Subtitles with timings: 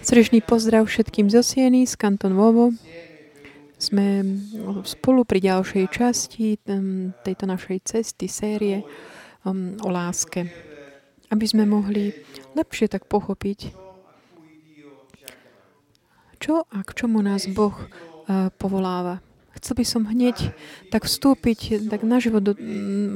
[0.00, 2.72] Srdečný pozdrav všetkým zo Sieny, z Kanton Vovo.
[3.76, 4.24] Sme
[4.88, 6.56] spolu pri ďalšej časti
[7.20, 8.80] tejto našej cesty, série
[9.84, 10.48] o láske.
[11.28, 12.16] Aby sme mohli
[12.56, 13.72] lepšie tak pochopiť,
[16.40, 19.20] čo a k čomu nás Boh uh, povoláva.
[19.60, 20.56] Chcel by som hneď
[20.88, 22.56] tak vstúpiť tak naživo do,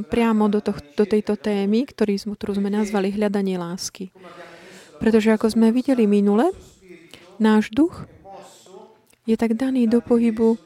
[0.07, 4.13] priamo do, to, do tejto témy, ktorý, ktorú sme nazvali hľadanie lásky.
[4.97, 6.53] Pretože ako sme videli minule,
[7.37, 8.09] náš duch
[9.27, 10.59] je tak daný do pohybu uh,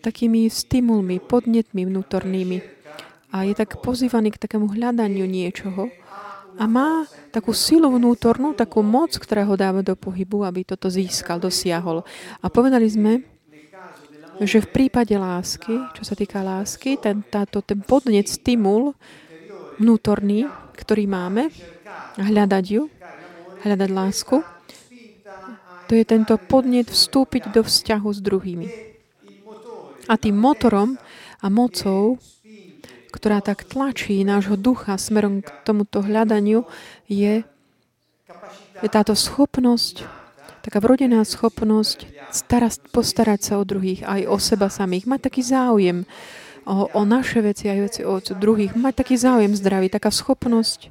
[0.00, 2.58] takými stimulmi, podnetmi vnútornými.
[3.30, 5.92] A je tak pozývaný k takému hľadaniu niečoho.
[6.56, 11.36] A má takú silu vnútornú, takú moc, ktorá ho dáva do pohybu, aby toto získal,
[11.36, 12.00] dosiahol.
[12.40, 13.20] A povedali sme,
[14.40, 18.96] že v prípade lásky, čo sa týka lásky, ten, táto, ten podnet, stimul
[19.76, 21.52] vnútorný, ktorý máme,
[22.16, 22.88] hľadať ju,
[23.64, 24.36] hľadať lásku,
[25.86, 28.68] to je tento podnet vstúpiť do vzťahu s druhými.
[30.10, 30.98] A tým motorom
[31.38, 32.18] a mocou,
[33.14, 36.66] ktorá tak tlačí nášho ducha smerom k tomuto hľadaniu,
[37.06, 37.46] je,
[38.82, 40.26] je táto schopnosť
[40.66, 46.02] taká vrodená schopnosť starast, postarať sa o druhých, aj o seba samých, mať taký záujem
[46.66, 50.90] o, o naše veci, aj veci o druhých, mať taký záujem zdravý, taká schopnosť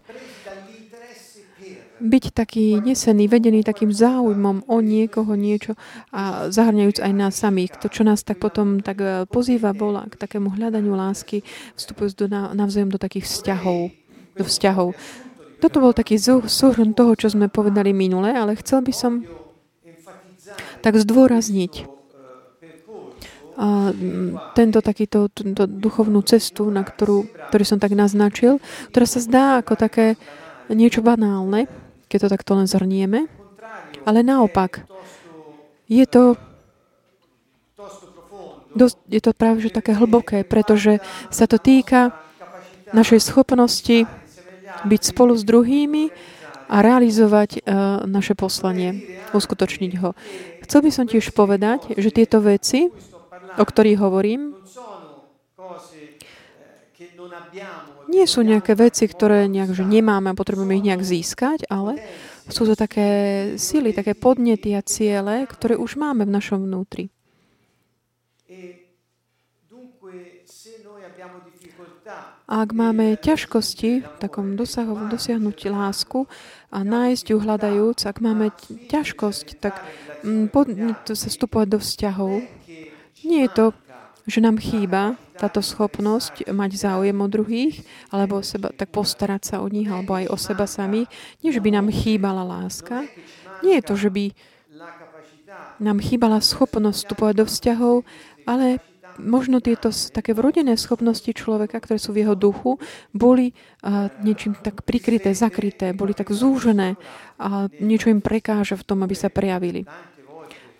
[2.05, 5.73] byť taký nesený, vedený takým záujmom o niekoho niečo
[6.13, 7.81] a zahrňajúc aj nás samých.
[7.81, 11.41] To, čo nás tak potom tak e, pozýva, bola k takému hľadaniu lásky,
[11.75, 13.89] vstupujúc do, navzájom do takých vzťahov.
[14.37, 14.93] Do vzťahov.
[15.59, 19.25] Toto bol taký súhrn toho, čo sme povedali minule, ale chcel by som
[20.85, 21.95] tak zdôrazniť
[23.55, 23.95] a
[24.51, 25.31] tento takýto
[25.63, 28.59] duchovnú cestu, na ktorú, ktorý som tak naznačil,
[28.91, 30.19] ktorá sa zdá ako také
[30.67, 31.71] niečo banálne,
[32.15, 33.27] keď to takto len zhrnieme,
[34.07, 34.87] ale naopak,
[35.91, 36.39] je to
[38.71, 42.15] dosť, je to práve že také hlboké, pretože sa to týka
[42.95, 44.07] našej schopnosti
[44.87, 46.15] byť spolu s druhými
[46.71, 50.15] a realizovať uh, naše poslanie, uskutočniť ho.
[50.63, 52.87] Chcel by som tiež povedať, že tieto veci,
[53.59, 54.55] o ktorých hovorím,
[58.09, 61.99] nie sú nejaké veci, ktoré nejak, že nemáme a potrebujeme ich nejak získať, ale
[62.49, 63.07] sú to také
[63.57, 67.09] sily, také podnety a ciele, ktoré už máme v našom vnútri.
[72.45, 76.29] A ak máme ťažkosti v takom dosahu, dosiahnuť lásku
[76.69, 78.53] a nájsť ju hľadajúc, ak máme
[78.85, 79.81] ťažkosť, tak
[80.21, 80.69] mm, pod,
[81.09, 82.45] to sa vstupovať do vzťahov.
[83.25, 83.65] Nie je to,
[84.25, 89.67] že nám chýba táto schopnosť mať záujem o druhých, alebo seba, tak postarať sa o
[89.69, 91.09] nich, alebo aj o seba samých.
[91.45, 93.05] Nie, že by nám chýbala láska.
[93.61, 94.25] Nie je to, že by
[95.79, 97.95] nám chýbala schopnosť vstupovať do vzťahov,
[98.47, 98.79] ale
[99.19, 102.75] možno tieto také vrodené schopnosti človeka, ktoré sú v jeho duchu,
[103.15, 106.99] boli uh, niečím tak prikryté, zakryté, boli tak zúžené
[107.39, 109.87] a niečo im prekáže v tom, aby sa prejavili.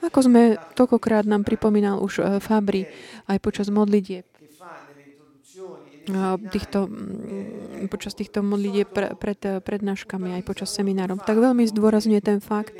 [0.05, 2.85] Ako sme toľkokrát nám pripomínal už uh, Fabri
[3.25, 4.25] aj počas modlitieb,
[6.53, 6.85] týchto,
[7.89, 12.77] počas týchto modlitieb pre, pred prednáškami, aj počas seminárov, tak veľmi zdôrazňuje ten fakt,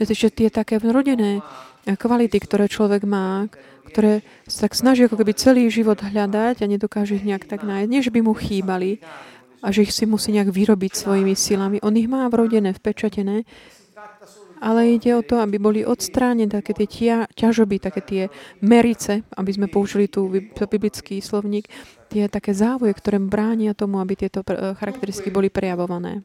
[0.00, 1.44] že tie také vrodené
[1.84, 3.52] kvality, ktoré človek má,
[3.88, 7.88] ktoré sa tak snaží ako keby celý život hľadať a nedokáže ich nejak tak nájsť.
[7.88, 9.00] Nie, že by mu chýbali
[9.64, 11.82] a že ich si musí nejak vyrobiť svojimi silami.
[11.82, 13.48] On ich má vrodené, vpečatené,
[14.58, 18.22] ale ide o to, aby boli odstránené také tie tia, ťažoby, také tie
[18.62, 20.26] merice, aby sme použili tú
[20.68, 21.70] biblický slovník,
[22.08, 26.24] tie také závoje, ktoré bránia tomu, aby tieto charakteristiky boli prejavované,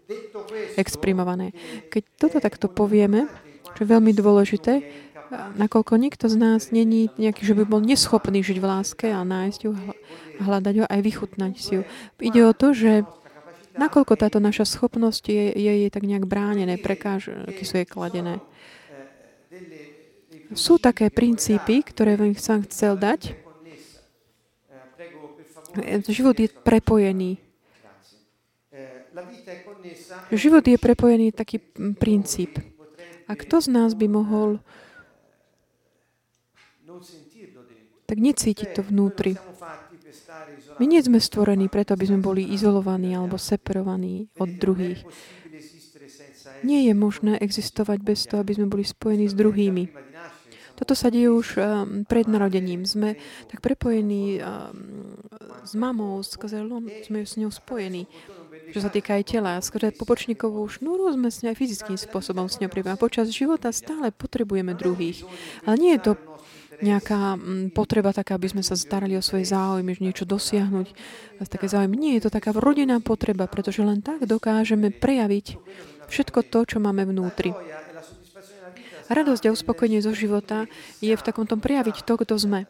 [0.79, 1.51] exprimované.
[1.91, 3.27] Keď toto takto povieme,
[3.73, 4.73] čo je veľmi dôležité,
[5.33, 9.59] nakoľko nikto z nás není nejaký, že by bol neschopný žiť v láske a nájsť
[9.65, 9.71] ju,
[10.45, 11.83] hľadať ho aj vychutnať si ju.
[12.21, 13.01] Ide o to, že
[13.77, 18.41] nakoľko táto naša schopnosť je, je, tak nejak bránené, prekážky sú jej kladené.
[20.53, 23.33] Sú také princípy, ktoré som chcel dať.
[26.05, 27.41] Život je prepojený.
[30.29, 31.57] Život je prepojený taký
[31.97, 32.61] princíp.
[33.25, 34.61] A kto z nás by mohol
[38.05, 39.33] tak necítiť to vnútri.
[40.81, 45.05] My nie sme stvorení preto, aby sme boli izolovaní alebo separovaní od druhých.
[46.63, 49.83] Nie je možné existovať bez toho, aby sme boli spojení s druhými.
[50.73, 51.61] Toto sa deje už um,
[52.01, 52.81] pred narodením.
[52.81, 53.13] Sme
[53.45, 55.13] tak prepojení um,
[55.61, 58.09] s mamou, s kazelom, sme s ňou spojení.
[58.73, 59.61] čo sa týka aj tela.
[59.61, 64.73] Skôr popočníkovú šnúru sme s aj fyzickým spôsobom s ňou A počas života stále potrebujeme
[64.73, 65.21] druhých.
[65.69, 66.11] Ale nie je to
[66.81, 70.87] nejaká mm, potreba taká, aby sme sa starali o svoje záujmy, niečo dosiahnuť.
[71.45, 71.93] Také záujmy.
[71.99, 75.59] Nie je to taká rodinná potreba, pretože len tak dokážeme prejaviť
[76.07, 77.51] všetko to, čo máme vnútri.
[79.11, 80.65] Radosť a uspokojenie zo života
[81.03, 82.65] je v takom tom prejaviť to, kto sme.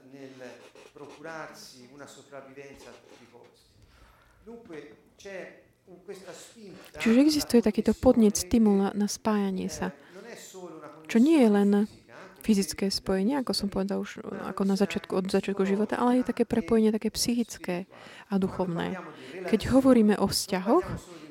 [6.99, 9.95] Čiže existuje takýto podnet, stimul na spájanie sa.
[11.07, 11.69] Čo nie je len
[12.43, 14.19] fyzické spojenie, ako som povedal už
[14.51, 17.87] ako na začiatku, od začiatku života, ale je také prepojenie také psychické
[18.27, 18.99] a duchovné.
[19.47, 20.83] Keď hovoríme o vzťahoch,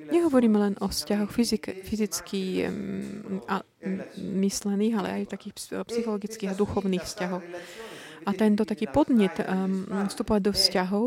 [0.09, 2.64] nehovoríme len o vzťahoch fyzik, fyzicky
[3.44, 3.61] a,
[4.17, 5.55] myslených, ale aj takých
[5.85, 7.44] psychologických a duchovných vzťahoch.
[8.23, 11.07] A tento taký podnet um, vstupovať do vzťahov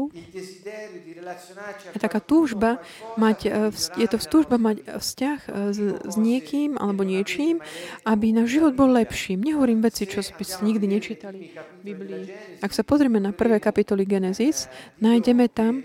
[1.95, 2.83] je taká túžba
[3.15, 7.63] mať, uh, je to túžba mať vzťah uh, s, s niekým alebo niečím,
[8.03, 9.41] aby náš život bol lepším.
[9.43, 12.23] Nehovorím veci, čo by ste nikdy nečítali v Biblii.
[12.59, 14.67] Ak sa pozrieme na prvé kapitoly Genesis,
[14.99, 15.83] nájdeme tam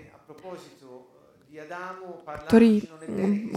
[2.47, 2.83] ktorý,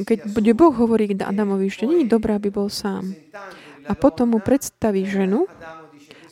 [0.06, 3.14] keď bude Boh hovorí k Adamovi, že nie je dobré, aby bol sám.
[3.84, 5.44] A potom mu predstaví ženu,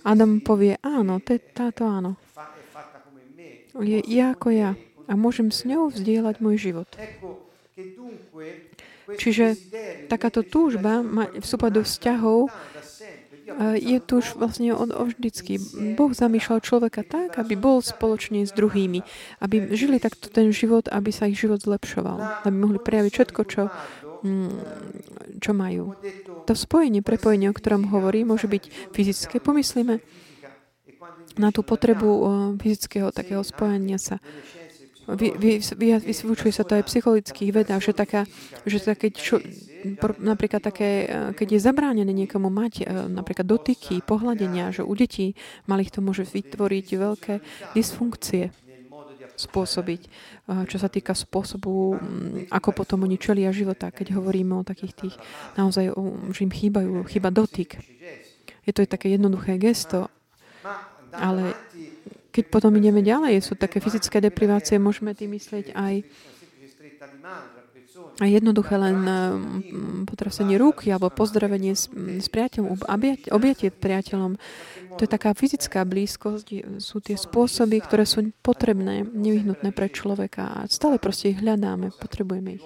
[0.03, 2.19] Adam povie, áno, to je táto áno.
[3.81, 4.77] Je ako ja.
[5.09, 6.89] A môžem s ňou vzdielať môj život.
[9.13, 9.59] Čiže
[10.07, 11.03] takáto túžba
[11.41, 12.39] vstúpať do vzťahov
[13.77, 15.61] je tu už vlastne od, vždycky.
[15.99, 19.05] Boh zamýšľal človeka tak, aby bol spoločne s druhými.
[19.43, 22.47] Aby žili takto ten život, aby sa ich život zlepšoval.
[22.49, 23.63] Aby mohli prejaviť všetko, čo,
[25.43, 25.99] čo majú.
[26.47, 29.43] To spojenie, prepojenie, o ktorom hovorí, môže byť fyzické.
[29.43, 29.99] Pomyslíme
[31.37, 32.09] na tú potrebu
[32.61, 34.23] fyzického takého spojenia sa
[35.09, 38.23] vy, vy, vy, vysvúčuje sa to aj psychologických vedách, že, taká,
[38.63, 39.43] že také, čo,
[40.23, 45.35] napríklad také, e, keď je zabránené niekomu mať e, napríklad dotyky, pohľadenia, že u detí
[45.67, 47.35] malých to môže vytvoriť veľké
[47.75, 48.55] dysfunkcie
[49.37, 50.09] spôsobiť, e,
[50.69, 51.97] čo sa týka spôsobu,
[52.53, 55.15] ako potom oni čelia života, keď hovoríme o takých tých,
[55.57, 55.93] naozaj,
[56.33, 57.81] že im chýbajú, chýba dotyk.
[58.63, 60.07] Je to také jednoduché gesto,
[61.13, 61.53] ale
[62.33, 65.95] keď potom ideme ďalej, sú také fyzické deprivácie, môžeme tým myslieť aj
[68.21, 68.99] a jednoduché len
[70.05, 72.85] potrasenie rúk alebo pozdravenie s, s priateľom,
[73.33, 74.37] objatie priateľom.
[74.97, 80.59] To je taká fyzická blízkosť, sú tie spôsoby, ktoré sú potrebné, nevyhnutné pre človeka a
[80.69, 82.65] stále proste ich hľadáme, potrebujeme ich.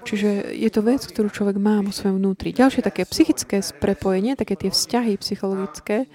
[0.00, 2.54] Čiže je to vec, ktorú človek má vo svojom vnútri.
[2.54, 6.06] Ďalšie také psychické prepojenie, také tie vzťahy psychologické,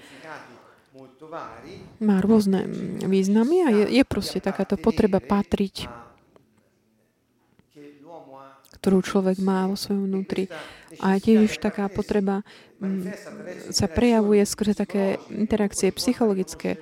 [2.00, 2.66] má rôzne
[3.04, 5.88] významy a je, je proste takáto potreba patriť,
[8.80, 10.46] ktorú človek má vo svojom vnútri.
[11.02, 12.46] A tiež taká potreba
[13.74, 16.78] sa prejavuje skrze také interakcie psychologické,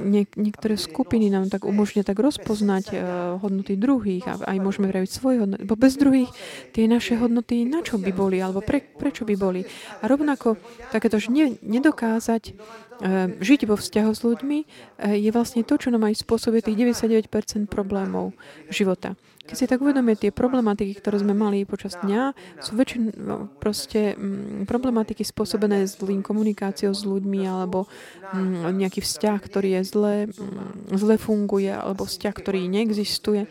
[0.00, 2.98] nie, niektoré skupiny nám tak umožňujú tak rozpoznať uh,
[3.44, 5.62] hodnoty druhých a aj môžeme vraviť svoje hodnoty.
[5.68, 6.32] Bo bez druhých
[6.72, 9.68] tie naše hodnoty na čo by boli, alebo pre, prečo by boli.
[10.00, 10.56] A rovnako
[10.88, 16.08] takéto, ne, nedokázať uh, žiť vo vzťahu s ľuďmi uh, je vlastne to, čo nám
[16.08, 18.32] aj spôsobuje tých 99% problémov
[18.72, 19.20] života.
[19.48, 24.12] Keď si tak uvedomie, tie problematiky, ktoré sme mali počas dňa, sú väčšin, no, proste
[24.12, 27.88] mm, problematiky spôsobené zlým komunikáciou s ľuďmi alebo
[28.36, 33.48] m, mm, nejaký vzťah, ktorý je zle, mm, zle funguje alebo vzťah, ktorý neexistuje.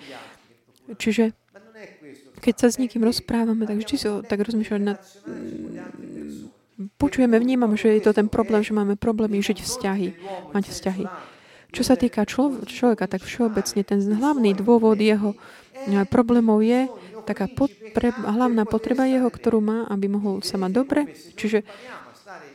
[1.01, 1.33] Čiže
[2.37, 5.01] keď sa s niekým rozprávame, tak vždy si tak rozmýšľať nad...
[7.01, 10.07] Počujeme, vnímame, že je to ten problém, že máme problémy žiť vzťahy,
[10.53, 11.05] mať vzťahy.
[11.73, 15.33] Čo sa týka človeka, tak všeobecne ten hlavný dôvod jeho
[16.09, 16.87] problémov je
[17.27, 21.01] taká potre- hlavná potreba jeho, ktorú má, aby mohol sa mať dobre.
[21.35, 21.67] Čiže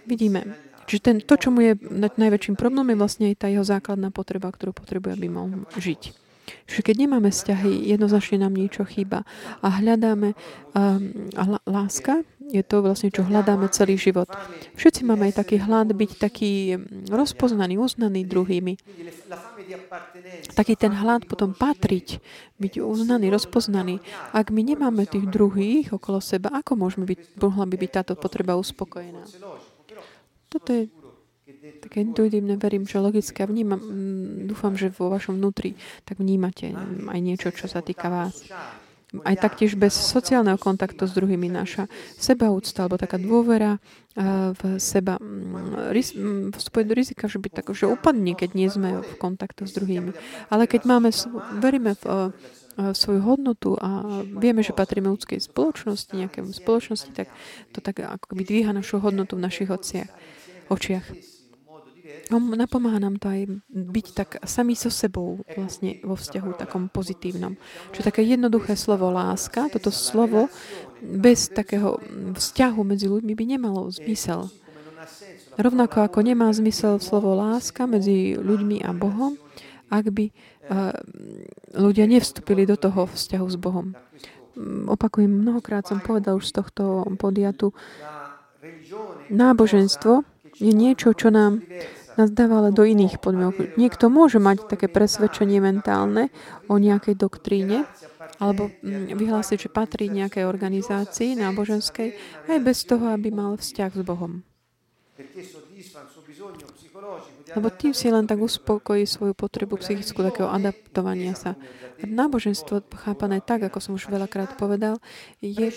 [0.08, 1.78] vidíme, Čiže ten, to, čo mu je
[2.18, 6.02] najväčším problémom, je vlastne aj tá jeho základná potreba, ktorú potrebuje, aby mohol žiť.
[6.66, 9.22] Čiže keď nemáme vzťahy, jednoznačne nám niečo chýba.
[9.62, 14.26] A hľadáme um, a láska, je to vlastne, čo hľadáme celý život.
[14.74, 16.52] Všetci máme aj taký hlad byť taký
[17.08, 18.74] rozpoznaný, uznaný druhými.
[20.52, 22.18] Taký ten hlad potom patriť,
[22.58, 24.02] byť uznaný, rozpoznaný.
[24.34, 28.58] Ak my nemáme tých druhých okolo seba, ako môžeme byť, mohla by byť táto potreba
[28.58, 29.22] uspokojená?
[30.52, 30.92] Toto je
[31.82, 33.46] také intuitívne, verím, že logické.
[33.46, 36.74] Vnímam, mm, dúfam, že vo vašom vnútri tak vnímate
[37.08, 38.46] aj niečo, čo sa týka vás.
[39.20, 41.84] Aj taktiež bez sociálneho kontaktu s druhými naša
[42.16, 43.76] sebaúcta alebo taká dôvera
[44.56, 49.12] v seba mm, vstupuje do rizika, že by tak, že upadne, keď nie sme v
[49.16, 50.12] kontaktu s druhými.
[50.52, 51.08] Ale keď máme,
[51.60, 52.04] veríme v,
[52.76, 57.32] v svoju hodnotu a vieme, že patríme ľudskej spoločnosti, nejaké spoločnosti, tak
[57.72, 59.68] to tak ako by dvíha našu hodnotu v našich
[60.68, 61.31] očiach.
[62.32, 67.60] Napomáha nám to aj byť tak sami so sebou vlastne vo vzťahu takom pozitívnom.
[67.92, 70.48] Čiže také jednoduché slovo láska, toto slovo
[71.02, 72.00] bez takého
[72.32, 74.48] vzťahu medzi ľuďmi by nemalo zmysel.
[75.60, 79.36] Rovnako ako nemá zmysel slovo láska medzi ľuďmi a Bohom,
[79.92, 80.96] ak by uh,
[81.76, 83.92] ľudia nevstúpili do toho vzťahu s Bohom.
[84.88, 87.76] Opakujem, mnohokrát som povedal už z tohto podiatu,
[89.28, 90.24] náboženstvo
[90.56, 91.64] je niečo, čo nám
[92.16, 93.76] nás dáva do iných podmienok.
[93.80, 96.28] Niekto môže mať také presvedčenie mentálne
[96.68, 97.88] o nejakej doktríne,
[98.38, 102.14] alebo mm, vyhlásiť, že patrí nejakej organizácii náboženskej,
[102.48, 104.42] aj bez toho, aby mal vzťah s Bohom.
[107.52, 111.58] Lebo tým si len tak uspokojí svoju potrebu psychickú takého adaptovania sa.
[112.02, 114.98] Náboženstvo, chápané tak, ako som už veľakrát povedal,
[115.38, 115.70] je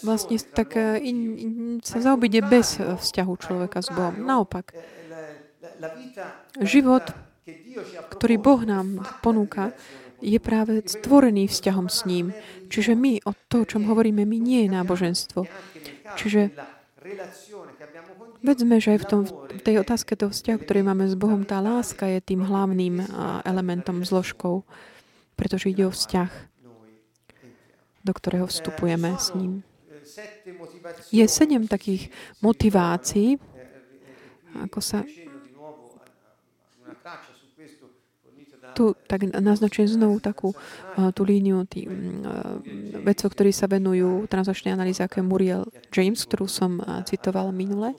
[0.00, 1.52] vlastne tak in, in,
[1.84, 4.16] sa zaobíde bez vzťahu človeka s Bohom.
[4.24, 4.72] Naopak,
[6.62, 7.04] Život,
[8.14, 9.74] ktorý Boh nám ponúka,
[10.24, 12.32] je práve stvorený vzťahom s ním.
[12.72, 15.40] Čiže my, o to, o čom hovoríme, my nie je náboženstvo.
[16.16, 16.54] Čiže
[18.40, 21.60] vedzme, že aj v, tom, v tej otázke toho vzťahu, ktorý máme s Bohom, tá
[21.60, 23.04] láska je tým hlavným
[23.44, 24.64] elementom, zložkou,
[25.36, 26.30] pretože ide o vzťah,
[28.04, 29.60] do ktorého vstupujeme s ním.
[31.12, 32.08] Je sedem takých
[32.40, 33.36] motivácií,
[34.54, 35.04] ako sa
[38.74, 42.58] tu tak naznačujem znovu takú uh, tú líniu tým uh,
[43.06, 45.62] vedcov, ktorí sa venujú transačnej analýze, ako je Muriel
[45.94, 47.94] James, ktorú som uh, citoval minule.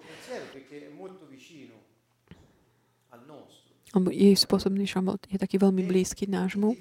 [4.12, 6.75] jej šamot je taký veľmi blízky nášmu.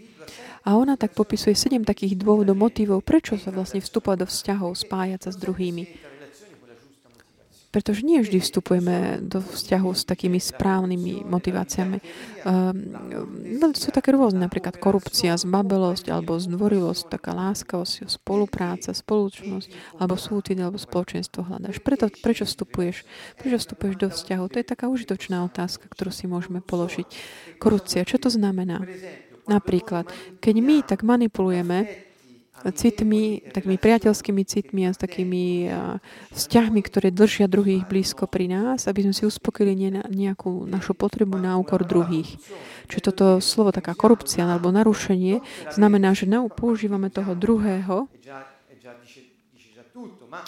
[0.66, 5.20] A ona tak popisuje sedem takých dôvodov, motivov, prečo sa vlastne vstúpa do vzťahov, spájať
[5.28, 6.13] sa s druhými.
[7.74, 11.98] Pretože nie vždy vstupujeme do vzťahu s takými správnymi motiváciami.
[12.46, 20.54] Um, sú také rôzne, napríklad korupcia, zbabelosť alebo zdvorilosť, taká láskavosť, spolupráca, spoločnosť, alebo súcit,
[20.62, 21.82] alebo spoločenstvo hľadáš.
[21.82, 23.02] Preto, prečo vstupuješ?
[23.42, 24.44] Prečo vstupuješ do vzťahu?
[24.54, 27.10] To je taká užitočná otázka, ktorú si môžeme položiť.
[27.58, 28.86] Korupcia, čo to znamená?
[29.50, 30.06] Napríklad,
[30.38, 32.06] keď my tak manipulujeme
[32.73, 35.68] citmi, takými priateľskými citmi a s takými
[36.33, 41.61] vzťahmi, ktoré držia druhých blízko pri nás, aby sme si uspokojili nejakú našu potrebu na
[41.61, 42.40] úkor druhých.
[42.88, 45.44] Čiže toto slovo, taká korupcia alebo narušenie,
[45.75, 46.25] znamená, že
[46.56, 48.09] používame toho druhého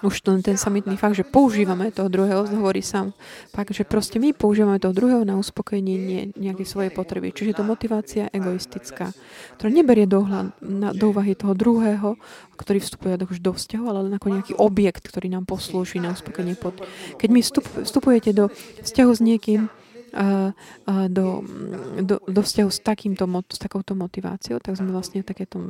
[0.02, 3.14] už to, ten samitný fakt, že používame toho druhého, hovorí sám
[3.54, 7.30] fakt, že proste my používame toho druhého na uspokojenie nejakej svojej potreby.
[7.30, 9.14] Čiže to motivácia egoistická,
[9.54, 10.26] ktorá neberie do,
[10.58, 12.18] na, do úvahy toho druhého,
[12.58, 16.58] ktorý vstupuje už do vzťahu, ale len ako nejaký objekt, ktorý nám poslúži na uspokojenie.
[16.58, 16.82] Pod...
[17.14, 18.50] Keď my vstup, vstupujete do
[18.82, 19.70] vzťahu s niekým,
[21.08, 21.26] do,
[22.00, 25.60] do, do vzťahu s, takýmto, s takouto motiváciou, tak sme vlastne takéto,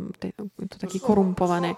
[0.70, 1.74] to taký korumpované.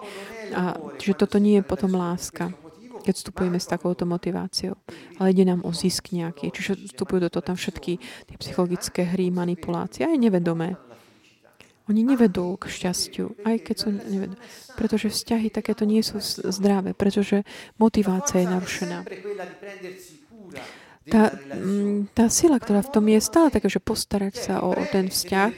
[0.53, 2.53] A, čiže toto nie je potom láska
[2.99, 4.75] keď vstupujeme s takouto motiváciou.
[5.23, 6.51] Ale ide nám o zisk nejaký.
[6.51, 10.75] Čiže vstupujú do toho tam všetky tie psychologické hry, manipulácie, aj nevedomé.
[11.87, 14.35] Oni nevedú k šťastiu, aj keď sú nevedú.
[14.75, 16.19] Pretože vzťahy takéto nie sú
[16.51, 17.47] zdravé, pretože
[17.79, 19.07] motivácia je narušená
[21.07, 24.83] tá, mm, tá sila, ktorá v tom je stále taká, že postarať sa o, o
[24.91, 25.51] ten vzťah,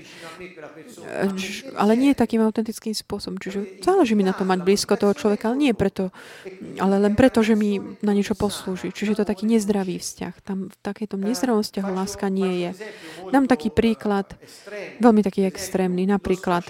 [1.75, 3.41] ale nie takým autentickým spôsobom.
[3.41, 6.13] Čiže záleží mi na to mať blízko toho človeka, ale nie preto,
[6.79, 8.93] ale len preto, že mi na niečo poslúži.
[8.93, 10.33] Čiže je to taký nezdravý vzťah.
[10.45, 12.71] Tam v takejto nezdravom vzťahu láska nie je.
[13.29, 14.31] Dám taký príklad,
[15.03, 16.07] veľmi taký extrémny.
[16.07, 16.63] Napríklad,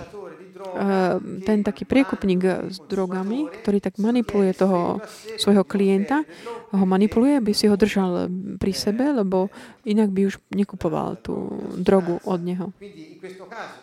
[1.45, 5.01] ten taký priekupník s drogami, ktorý tak manipuluje toho
[5.35, 6.23] svojho klienta,
[6.71, 9.51] ho manipuluje, aby si ho držal pri sebe, lebo
[9.83, 12.71] inak by už nekupoval tú drogu od neho.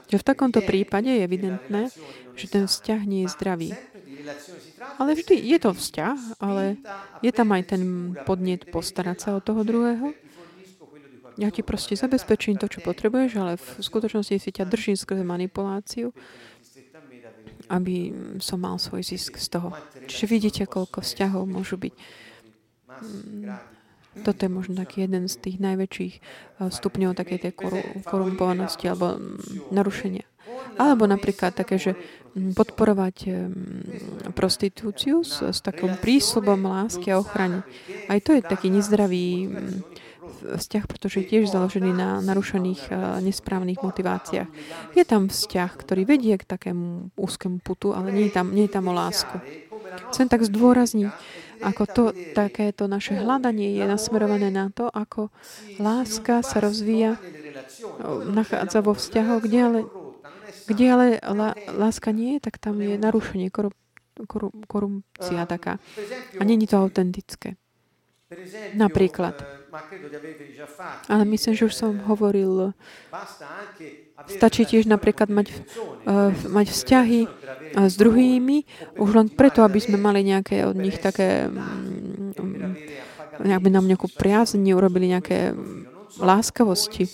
[0.08, 1.92] V takomto prípade je evidentné,
[2.38, 3.70] že ten vzťah nie je zdravý.
[4.98, 6.76] Ale vždy je to vzťah, ale
[7.24, 7.82] je tam aj ten
[8.28, 10.12] podnet postarať sa o toho druhého.
[11.38, 16.10] Ja ti proste zabezpečím to, čo potrebuješ, ale v skutočnosti si ťa držím skrze manipuláciu
[17.68, 19.76] aby som mal svoj zisk z toho.
[20.08, 21.94] Čiže vidíte, koľko vzťahov môžu byť.
[22.88, 23.52] Mm,
[24.24, 26.22] toto je možno taký jeden z tých najväčších eh,
[26.72, 27.52] stupňov takej tej
[28.02, 30.24] korumpovanosti alebo mm, narušenia.
[30.80, 33.16] Alebo napríklad také, že mm, podporovať
[34.32, 37.62] prostitúciu s, s takým prísľubom lásky a ochrany.
[38.08, 39.52] Aj to je taký nezdravý
[40.58, 42.92] vzťah, pretože je tiež založený na narušených
[43.24, 44.48] nesprávnych motiváciách.
[44.94, 48.72] Je tam vzťah, ktorý vedie k takému úzkému putu, ale nie je tam, nie je
[48.72, 49.40] tam o lásku.
[50.12, 51.10] Chcem tak zdôrazniť,
[51.58, 52.04] ako to,
[52.38, 55.34] takéto naše hľadanie je nasmerované na to, ako
[55.82, 57.18] láska sa rozvíja,
[58.30, 59.80] nachádza vo vzťahoch, kde ale,
[60.70, 61.06] kde ale
[61.66, 63.74] láska nie je, tak tam je narušenie, korup,
[64.30, 65.82] korup, korupcia taká.
[66.38, 67.58] A není to autentické.
[68.78, 69.57] Napríklad.
[71.08, 72.72] Ale myslím, že už som hovoril,
[74.26, 75.52] stačí tiež napríklad mať,
[76.08, 78.64] uh, mať vzťahy uh, s druhými,
[78.96, 82.32] už len preto, aby sme mali nejaké od nich také, um,
[83.38, 85.52] by nám nejakú priazni, urobili nejaké
[86.16, 87.06] láskavosti.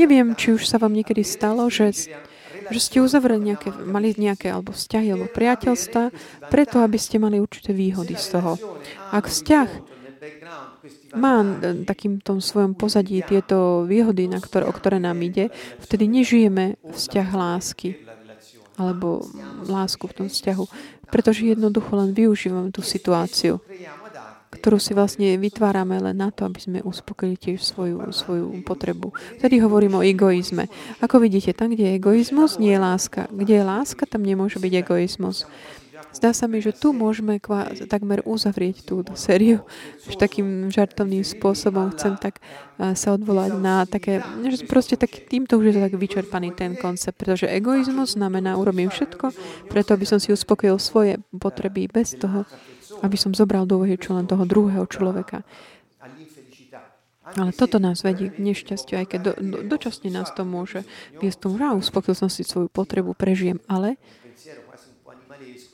[0.00, 1.92] Neviem, či už sa vám niekedy stalo, že
[2.70, 6.02] že ste uzavreli nejaké, mali nejaké alebo vzťahy alebo priateľstva,
[6.48, 8.56] preto aby ste mali určité výhody z toho.
[9.12, 9.93] Ak vzťah
[11.14, 11.40] má
[11.86, 17.28] takým tom svojom pozadí tieto výhody, na ktoré, o ktoré nám ide, vtedy nežijeme vzťah
[17.30, 17.96] lásky
[18.74, 19.22] alebo
[19.70, 20.64] lásku v tom vzťahu,
[21.08, 23.62] pretože jednoducho len využívame tú situáciu,
[24.50, 29.14] ktorú si vlastne vytvárame len na to, aby sme uspokojili tiež svoju, svoju potrebu.
[29.38, 30.66] Vtedy hovorím o egoizme.
[30.98, 33.30] Ako vidíte, tam, kde je egoizmus, nie je láska.
[33.30, 35.46] Kde je láska, tam nemôže byť egoizmus.
[36.14, 39.66] Zdá sa mi, že tu môžeme kvá, takmer uzavrieť túto sériu.
[40.06, 42.38] Už takým žartovným spôsobom chcem tak
[42.78, 47.18] sa odvolať na také, že proste tak, týmto už je to tak vyčerpaný ten koncept,
[47.18, 49.34] pretože egoizmus znamená, urobím všetko,
[49.66, 52.46] preto aby som si uspokojil svoje potreby bez toho,
[53.02, 55.42] aby som zobral do úvahy čo len toho druhého človeka.
[57.24, 60.84] Ale toto nás vedie k nešťastiu, aj keď do, do, dočasne nás to môže
[61.18, 63.96] viesť tomu, že uspokojil som si svoju potrebu, prežijem, ale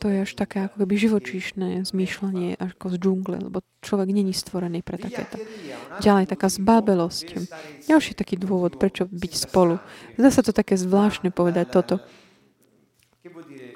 [0.01, 4.81] to je až také ako keby živočíšne zmýšľanie ako z džungle, lebo človek není stvorený
[4.81, 5.37] pre takéto.
[6.01, 7.27] Ďalej taká zbábelosť.
[7.85, 9.77] Ďalší taký dôvod, prečo byť spolu.
[10.17, 12.01] Zdá sa to také zvláštne povedať toto.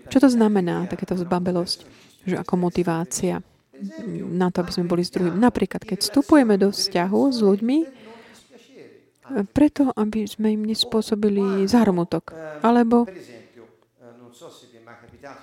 [0.08, 1.84] Čo to znamená, takéto zbabelosť?
[2.24, 3.44] Že ako motivácia
[4.32, 5.36] na to, aby sme boli s druhým.
[5.36, 7.78] Napríklad, keď vstupujeme do vzťahu s ľuďmi,
[9.52, 12.32] preto, aby sme im nespôsobili zármutok.
[12.64, 13.04] Alebo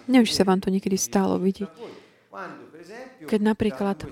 [0.08, 1.70] Neviem, či sa vám to niekedy stalo vidieť.
[3.28, 4.08] Keď napríklad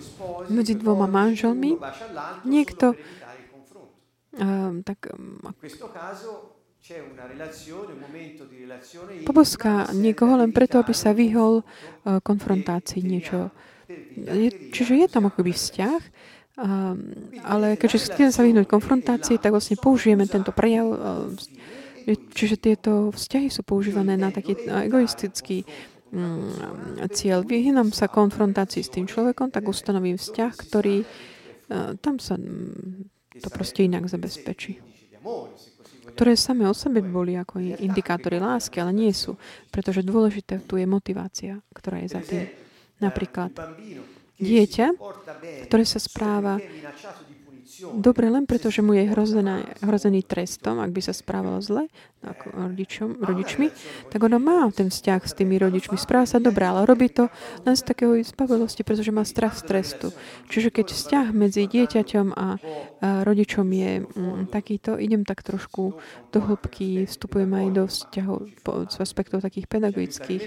[0.51, 1.79] medzi dvoma manželmi
[2.45, 5.39] niekto uh, tak um,
[9.25, 13.53] poboská niekoho len preto, aby sa vyhol uh, konfrontácii niečo.
[14.69, 16.01] Čiže je tam akoby vzťah,
[17.41, 20.85] ale keďže chceme sa vyhnúť konfrontácii, tak vlastne použijeme tento prejav
[22.07, 25.67] Čiže tieto vzťahy sú používané na taký egoistický
[26.11, 27.43] mm, cieľ.
[27.43, 33.49] Vyhnám sa konfrontácii s tým človekom, tak ustanovím vzťah, ktorý uh, tam sa mm, to
[33.49, 34.81] proste inak zabezpečí.
[36.15, 39.37] Ktoré same o sebe boli ako indikátory lásky, ale nie sú,
[39.69, 42.49] pretože dôležité tu je motivácia, ktorá je za tým.
[42.99, 43.55] Napríklad
[44.39, 44.95] dieťa,
[45.67, 46.59] ktoré sa správa
[47.97, 51.87] dobre len preto, že mu je hrozená, hrozený trestom, ak by sa správalo zle
[52.19, 53.67] ako rodičom, rodičmi,
[54.11, 55.95] tak ona má ten vzťah s tými rodičmi.
[55.95, 57.31] Správa sa dobre, ale robí to
[57.63, 60.07] len z takého zbavelosti, pretože má strach z trestu.
[60.51, 62.59] Čiže keď vzťah medzi dieťaťom a
[63.23, 65.95] rodičom je mm, takýto, idem tak trošku
[66.35, 68.37] do hĺbky, vstupujem aj do vzťahov
[68.91, 70.43] z aspektov takých pedagogických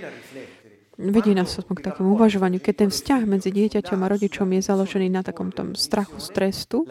[1.11, 2.63] vedie nás k takému uvažovaniu.
[2.63, 6.87] Keď ten vzťah medzi dieťaťom a rodičom je založený na takom tom strachu, stresu,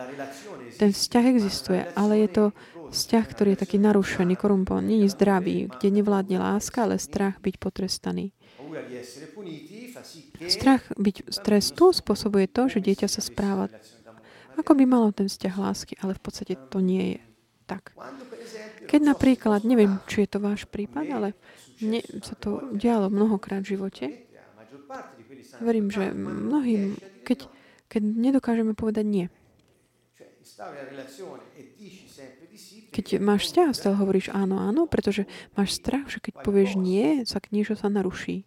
[0.76, 2.44] ten vzťah existuje, ale je to
[2.92, 8.36] vzťah, ktorý je taký narušený, korumpovaný, je zdravý, kde nevládne láska, ale strach byť potrestaný.
[10.48, 13.72] Strach byť strestu spôsobuje to, že dieťa sa správa
[14.60, 17.18] ako by malo ten vzťah lásky, ale v podstate to nie je
[17.72, 17.96] tak.
[18.92, 21.30] Keď napríklad, neviem, či je to váš prípad, ale
[21.80, 24.06] mne sa to dialo mnohokrát v živote.
[25.64, 27.48] Verím, že mnohým, keď,
[27.88, 29.26] keď nedokážeme povedať nie.
[32.92, 35.24] Keď máš vzťah, stále hovoríš áno, áno, pretože
[35.56, 38.44] máš strach, že keď povieš nie, sa niečo sa naruší.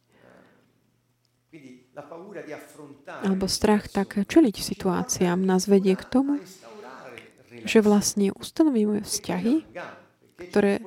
[3.25, 6.43] Alebo strach tak čeliť situáciám nás vedie k tomu,
[7.65, 9.65] že vlastne ustanovíme vzťahy,
[10.53, 10.79] ktoré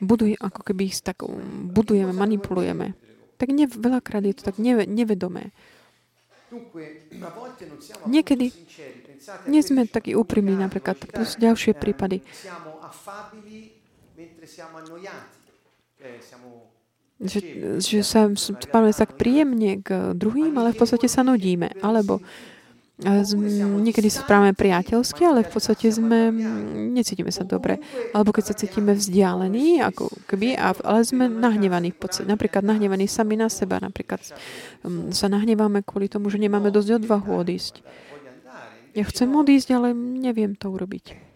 [0.00, 1.26] buduje, ako keby ich tak
[1.74, 2.94] budujeme, manipulujeme.
[3.36, 5.50] Tak ne, veľakrát je to tak neve, nevedomé.
[8.06, 8.54] Niekedy
[9.50, 12.22] nie sme takí úprimní, napríklad, plus ďalšie prípady.
[17.24, 17.40] že,
[17.80, 21.72] že sa spávame tak príjemne k druhým, ale v podstate sa nudíme.
[21.80, 22.20] Alebo
[22.94, 26.30] niekedy sa správame priateľsky, ale v podstate sme,
[26.94, 27.82] necítime sa dobre.
[28.14, 32.30] Alebo keď sa cítime vzdialení, ako keby, ale sme nahnevaní v podstate.
[32.30, 33.82] Napríklad nahnevaní sami na seba.
[33.82, 34.22] Napríklad
[35.10, 37.82] sa nahneváme kvôli tomu, že nemáme dosť odvahu odísť.
[38.94, 41.34] Ja chcem odísť, ale neviem to urobiť.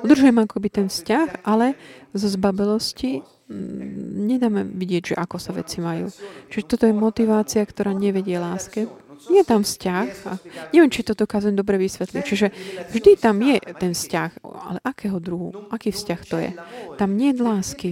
[0.00, 1.76] Udržujem akoby ten vzťah, ale
[2.16, 6.08] zo zbabelosti nedáme vidieť, že ako sa veci majú.
[6.48, 8.88] Čiže toto je motivácia, ktorá nevedie láske,
[9.28, 10.08] je tam vzťah.
[10.24, 10.32] A
[10.72, 12.22] neviem, či to dokážem dobre vysvetliť.
[12.24, 12.46] Čiže
[12.94, 15.68] vždy tam je ten vzťah, ale akého druhu?
[15.68, 16.50] Aký vzťah to je?
[16.96, 17.90] Tam nie je lásky.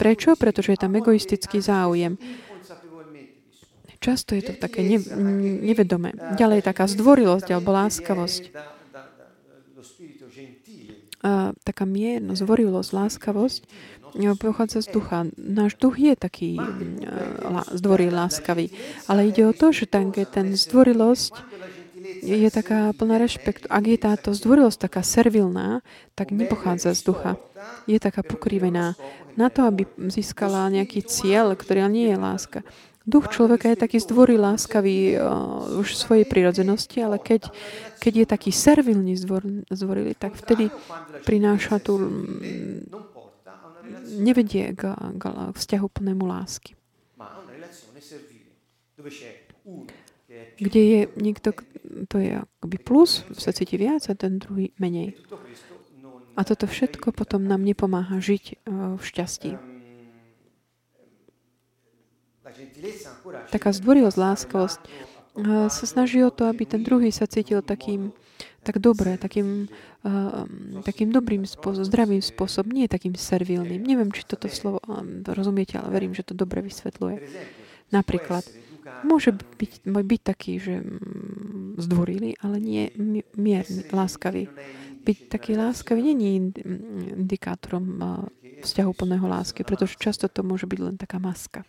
[0.00, 0.34] Prečo?
[0.34, 2.18] Pretože je tam egoistický záujem.
[3.96, 5.00] Často je to také ne,
[5.66, 6.12] nevedomé.
[6.36, 8.42] Ďalej taká zdvorilosť alebo láskavosť.
[11.26, 13.60] A, taká miernosť, zdvorilosť, láskavosť
[14.40, 15.26] pochádza z ducha.
[15.36, 18.72] Náš duch je taký mm, zdvorý, láskavý.
[19.10, 21.34] Ale ide o to, že tam, ten zdvorilosť
[22.22, 23.66] je taká plná rešpektu.
[23.68, 25.82] Ak je táto zdvorilosť taká servilná,
[26.14, 27.32] tak nepochádza z ducha.
[27.90, 28.94] Je taká pokrivená
[29.34, 32.60] na to, aby získala nejaký cieľ, ktorý nie je láska.
[33.06, 37.54] Duch človeka je taký zdvorí láskavý uh, už v svojej prírodzenosti, ale keď,
[38.02, 40.74] keď je taký servilný zdvor, zdvorilý, tak vtedy
[41.22, 42.02] prináša tú
[44.20, 45.22] nevedie k, k
[45.54, 46.74] vzťahu plnému lásky.
[50.56, 51.54] Kde je niekto,
[52.08, 55.16] to je akoby plus, sa cíti viac a ten druhý menej.
[56.36, 58.54] A toto všetko potom nám nepomáha žiť e,
[59.00, 59.56] v šťastí.
[63.48, 64.88] Taká zdvorilosť, láskavosť e,
[65.72, 68.12] sa snaží o to, aby ten druhý sa cítil takým
[68.66, 69.70] tak dobre, takým,
[70.02, 70.42] uh,
[70.82, 73.78] takým dobrým spôsobom, zdravým spôsobom, nie takým servilným.
[73.78, 77.16] Neviem, či toto slovo um, rozumiete, ale verím, že to dobre vysvetľuje.
[77.94, 78.42] Napríklad,
[79.06, 82.84] môže byť, byť taký, že um, zdvorilý, ale nie
[83.38, 84.50] mierny, láskavý.
[85.06, 86.40] Byť taký láskavý nie je
[87.14, 88.26] indikátorom uh,
[88.66, 91.62] vzťahu plného lásky, pretože často to môže byť len taká maska.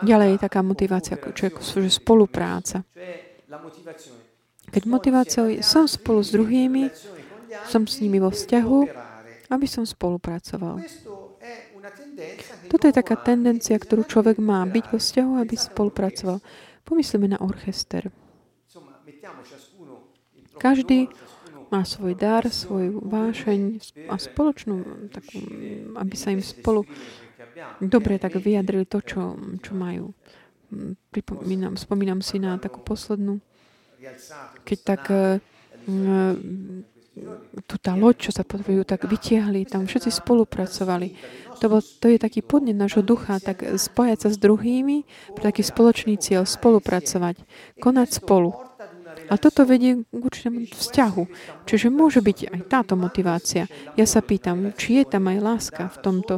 [0.00, 2.80] Ďalej je taká motivácia, čo je spolupráca.
[4.70, 6.88] Keď motiváciou som spolu s druhými,
[7.68, 8.78] som s nimi vo vzťahu,
[9.52, 10.82] aby som spolupracoval.
[12.72, 16.38] Toto je taká tendencia, ktorú človek má, byť vo vzťahu, aby spolupracoval.
[16.84, 18.08] Pomyslíme na orchester.
[20.56, 21.12] Každý
[21.68, 23.60] má svoj dar, svoju vášeň
[24.06, 25.38] a spoločnú, takú,
[25.98, 26.86] aby sa im spolu
[27.82, 30.14] dobre tak vyjadrili to, čo, čo majú.
[31.10, 33.38] Pripomínam, spomínam si na takú poslednú
[34.64, 35.02] keď tak
[37.64, 41.14] tu tá loď, čo sa potrebujú, tak vytiahli, tam všetci spolupracovali.
[41.62, 45.06] To, bol, to je taký podnet nášho ducha, tak spojať sa s druhými
[45.38, 47.38] pre taký spoločný cieľ, spolupracovať,
[47.78, 48.58] konať spolu.
[49.30, 51.22] A toto vedie k určitému vzťahu.
[51.64, 53.70] Čiže môže byť aj táto motivácia.
[53.94, 56.34] Ja sa pýtam, či je tam aj láska v tomto,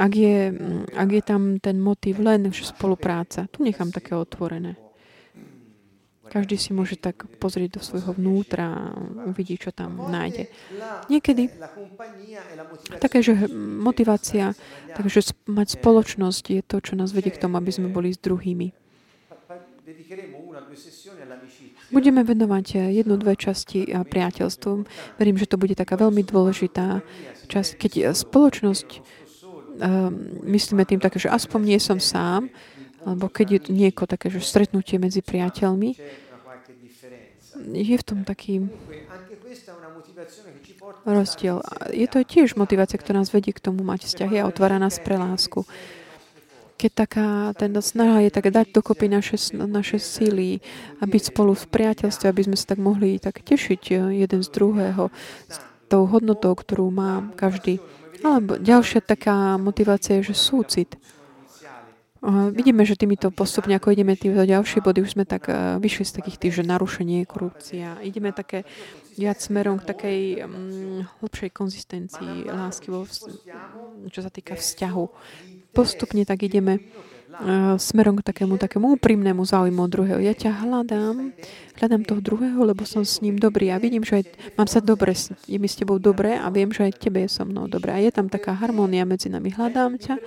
[0.00, 0.48] ak je,
[0.96, 3.44] ak je tam ten motiv len spolupráca.
[3.52, 4.80] Tu nechám také otvorené.
[6.30, 8.94] Každý si môže tak pozrieť do svojho vnútra a
[9.26, 10.46] uvidí, čo tam nájde.
[11.10, 11.50] Niekedy
[13.02, 14.54] také, že motivácia,
[14.94, 18.70] takže mať spoločnosť je to, čo nás vedie k tomu, aby sme boli s druhými.
[21.90, 24.86] Budeme venovať jednu, dve časti priateľstvom.
[25.18, 27.02] Verím, že to bude taká veľmi dôležitá
[27.50, 27.70] časť.
[27.74, 28.88] Keď spoločnosť,
[30.46, 32.54] myslíme tým také, že aspoň nie som sám,
[33.06, 35.96] alebo keď je nieko také, že stretnutie medzi priateľmi,
[37.60, 38.64] je v tom taký
[41.04, 41.60] rozdiel.
[41.92, 45.20] Je to tiež motivácia, ktorá nás vedie k tomu mať vzťahy a otvára nás pre
[45.20, 45.64] lásku.
[46.80, 50.64] Keď taká ten snaha je tak dať dokopy naše, naše síly
[50.96, 54.48] a byť spolu v priateľstve, aby sme sa tak mohli tak tešiť eh, jeden z
[54.48, 55.12] druhého,
[55.44, 55.56] s
[55.92, 57.84] tou hodnotou, ktorú má každý.
[58.24, 60.96] Alebo ďalšia taká motivácia je, že súcit.
[62.52, 66.12] Vidíme, že týmito postupne, ako ideme týmto ďalšie body, už sme tak uh, vyšli z
[66.20, 67.96] takých tých, že narušenie, korupcia.
[68.04, 68.68] Ideme také
[69.16, 73.08] viac smerom k takej um, hlbšej konzistencii lásky, vo,
[74.12, 75.04] čo sa týka vzťahu.
[75.72, 76.84] Postupne tak ideme
[77.40, 80.20] uh, smerom k takému, takému úprimnému záujmu druhého.
[80.20, 81.32] Ja ťa hľadám,
[81.80, 84.24] hľadám toho druhého, lebo som s ním dobrý a vidím, že aj,
[84.60, 85.16] mám sa dobre,
[85.48, 87.96] je mi s tebou dobré a viem, že aj tebe je so mnou dobré.
[87.96, 89.56] A je tam taká harmónia medzi nami.
[89.56, 90.20] Hľadám ťa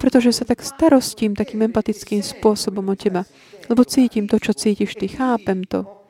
[0.00, 3.26] pretože sa tak starostím takým empatickým spôsobom o teba.
[3.66, 6.02] Lebo cítim to, čo cítiš ty, chápem to.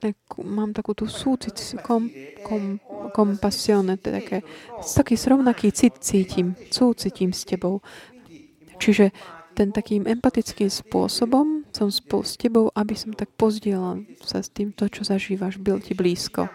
[0.00, 1.52] tak, mám takú tú súcit,
[1.84, 2.08] kom,
[2.40, 2.80] kom,
[3.12, 4.40] kompasione, také,
[4.80, 7.84] taký rovnaký cit cítim, súcitím s tebou.
[8.80, 9.12] Čiže
[9.52, 14.72] ten takým empatickým spôsobom som spolu s tebou, aby som tak pozdielal sa s tým
[14.72, 16.48] to, čo zažívaš, byl ti blízko.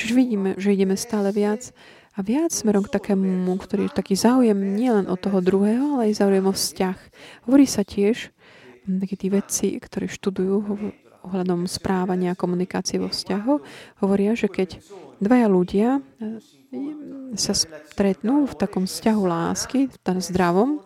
[0.00, 1.76] Čiže vidíme, že ideme stále viac
[2.16, 6.24] a viac smerom k takému, ktorý je taký záujem nielen od toho druhého, ale aj
[6.24, 6.98] záujem o vzťah.
[7.44, 8.32] Hovorí sa tiež,
[8.88, 10.56] takí tí vedci, ktorí študujú
[11.26, 13.54] ohľadom správania a komunikácie vo vzťahu,
[14.00, 14.78] hovoria, že keď
[15.18, 16.00] dvaja ľudia e,
[17.34, 20.80] sa stretnú v takom vzťahu lásky, v tom zdravom,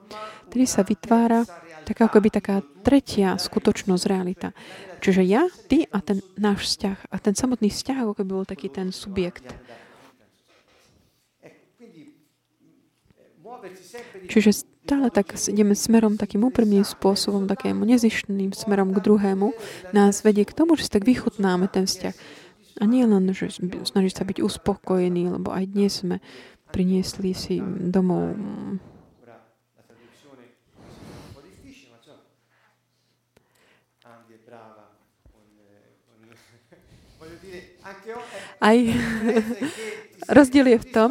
[0.48, 1.44] tedy sa vytvára
[1.84, 4.48] taká ako by taká tretia skutočnosť, realita.
[5.02, 7.10] Čiže ja, ty a ten náš vzťah.
[7.10, 9.50] A ten samotný vzťah ako by bol taký ten subjekt.
[14.30, 19.52] Čiže stále tak ideme smerom takým úprimným spôsobom, takému nezištným smerom k druhému,
[19.90, 22.14] nás vedie k tomu, že si tak vychutnáme ten vzťah.
[22.80, 23.52] A nie len, že
[23.84, 26.16] snaží sa byť uspokojený, lebo aj dnes sme
[26.70, 27.60] priniesli si
[27.90, 28.38] domov
[38.60, 38.76] aj
[40.36, 41.10] rozdiel je v tom,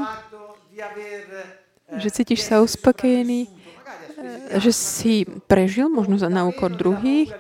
[1.98, 3.50] že cítiš sa uspokojený,
[4.60, 7.34] že si prežil možno na úkor druhých,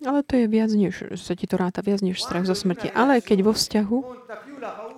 [0.00, 2.88] ale to je viac než, sa ti to ráta viac než strach zo smrti.
[2.96, 3.98] Ale keď vo vzťahu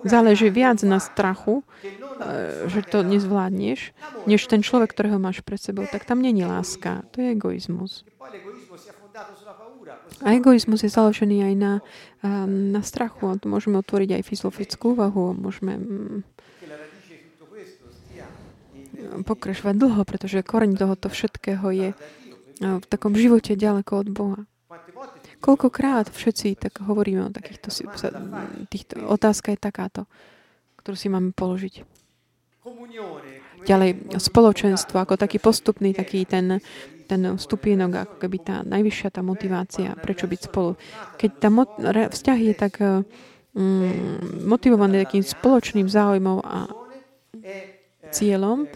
[0.07, 3.91] záleží viac na strachu, e, že to nezvládneš,
[4.23, 7.03] než ten človek, ktorého máš pred sebou, tak tam není láska.
[7.11, 8.07] To je egoizmus.
[10.23, 11.73] A egoizmus je založený aj na,
[12.47, 13.27] na strachu.
[13.27, 15.35] A môžeme otvoriť aj filozofickú úvahu.
[15.35, 16.17] Môžeme mm,
[19.23, 21.89] pokračovať dlho, pretože koreň tohoto všetkého je
[22.61, 24.39] v takom živote ďaleko od Boha.
[25.43, 27.67] Koľkokrát všetci tak hovoríme o takýchto
[28.71, 30.01] týchto, otázka je takáto,
[30.79, 31.83] ktorú si máme položiť.
[33.67, 36.63] Ďalej, spoločenstvo ako taký postupný, taký ten,
[37.11, 40.79] ten stupienok, ako keby tá najvyššia tá motivácia, prečo byť spolu.
[41.19, 46.71] Keď tá mo- vzťah je tak mm, motivovaný takým spoločným záujmom a
[48.13, 48.69] cieľom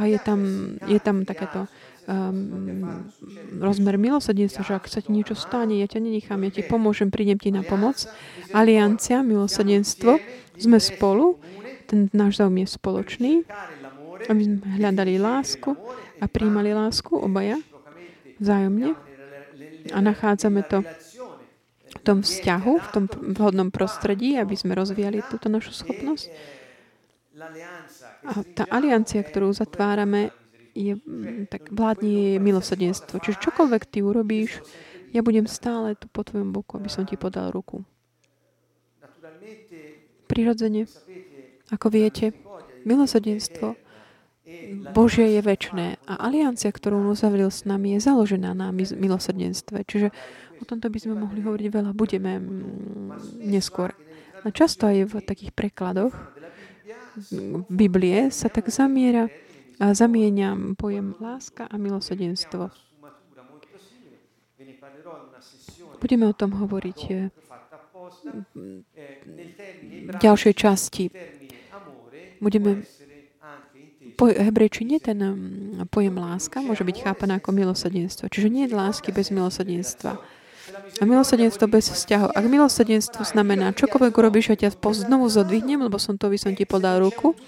[0.00, 0.40] a je tam,
[0.88, 1.68] je tam takéto
[2.08, 3.04] um,
[3.60, 7.36] rozmer milosrdenstva, že ak sa ti niečo stane, ja ťa nenechám, ja ti pomôžem, prídem
[7.36, 8.08] ti na pomoc.
[8.56, 10.16] Aliancia, milosrdenstvo,
[10.56, 11.36] sme spolu,
[11.86, 13.32] ten náš záujem je spoločný,
[14.26, 15.76] aby sme hľadali lásku
[16.18, 17.60] a príjmali lásku obaja
[18.42, 18.94] vzájomne
[19.94, 20.82] a nachádzame to
[21.88, 26.28] v tom vzťahu, v tom vhodnom prostredí, aby sme rozvíjali túto našu schopnosť.
[28.26, 30.34] A tá aliancia, ktorú zatvárame,
[30.74, 30.94] je,
[31.50, 33.18] tak vládni je milosrdenstvo.
[33.18, 34.62] Čiže čokoľvek ty urobíš,
[35.10, 37.82] ja budem stále tu po tvojom boku, aby som ti podal ruku.
[40.28, 40.84] Prirodzene,
[41.72, 42.36] ako viete,
[42.84, 43.74] milosrdenstvo
[44.96, 49.84] Božie je väčné a aliancia, ktorú on uzavril s nami, je založená na milosrdenstve.
[49.84, 50.08] Čiže
[50.60, 51.90] o tomto by sme mohli hovoriť veľa.
[51.92, 52.40] Budeme
[53.44, 53.92] neskôr.
[54.40, 56.14] A často aj v takých prekladoch
[57.68, 59.30] Biblie sa tak zamiera
[59.78, 62.70] a zamieňa pojem láska a milosedenstvo.
[65.98, 67.30] Budeme o tom hovoriť eh,
[70.08, 71.10] v ďalšej časti.
[72.38, 72.86] Budeme
[74.18, 78.26] po hebrejčine ten mm, pojem láska môže byť chápaná ako milosadenstvo.
[78.26, 80.18] Čiže nie je lásky bez milosadenstva.
[80.98, 82.34] A milosrdenstvo bez vzťahov.
[82.34, 86.66] Ak milosrdenstvo znamená, čokoľvek urobíš, ja ťa znovu zodvihnem, lebo som to by som ti
[86.66, 87.38] podal ruku.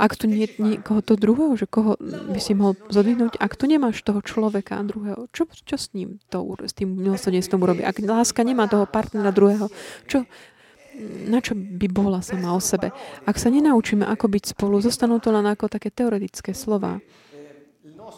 [0.00, 4.00] Ak tu nie je to druhého, že koho by si mohol zodvihnúť, ak tu nemáš
[4.00, 7.84] toho človeka a druhého, čo, čo s ním to, s tým milosrdenstvom urobí?
[7.84, 9.68] Ak láska nemá toho partnera druhého,
[10.08, 10.24] čo,
[11.28, 12.96] na čo by bola sama o sebe?
[13.28, 16.96] Ak sa nenaučíme, ako byť spolu, zostanú to len ako také teoretické slova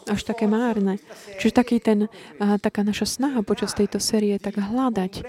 [0.07, 0.99] až také márne.
[1.39, 5.23] Čiže taký ten, taká naša snaha počas tejto série tak hľadať,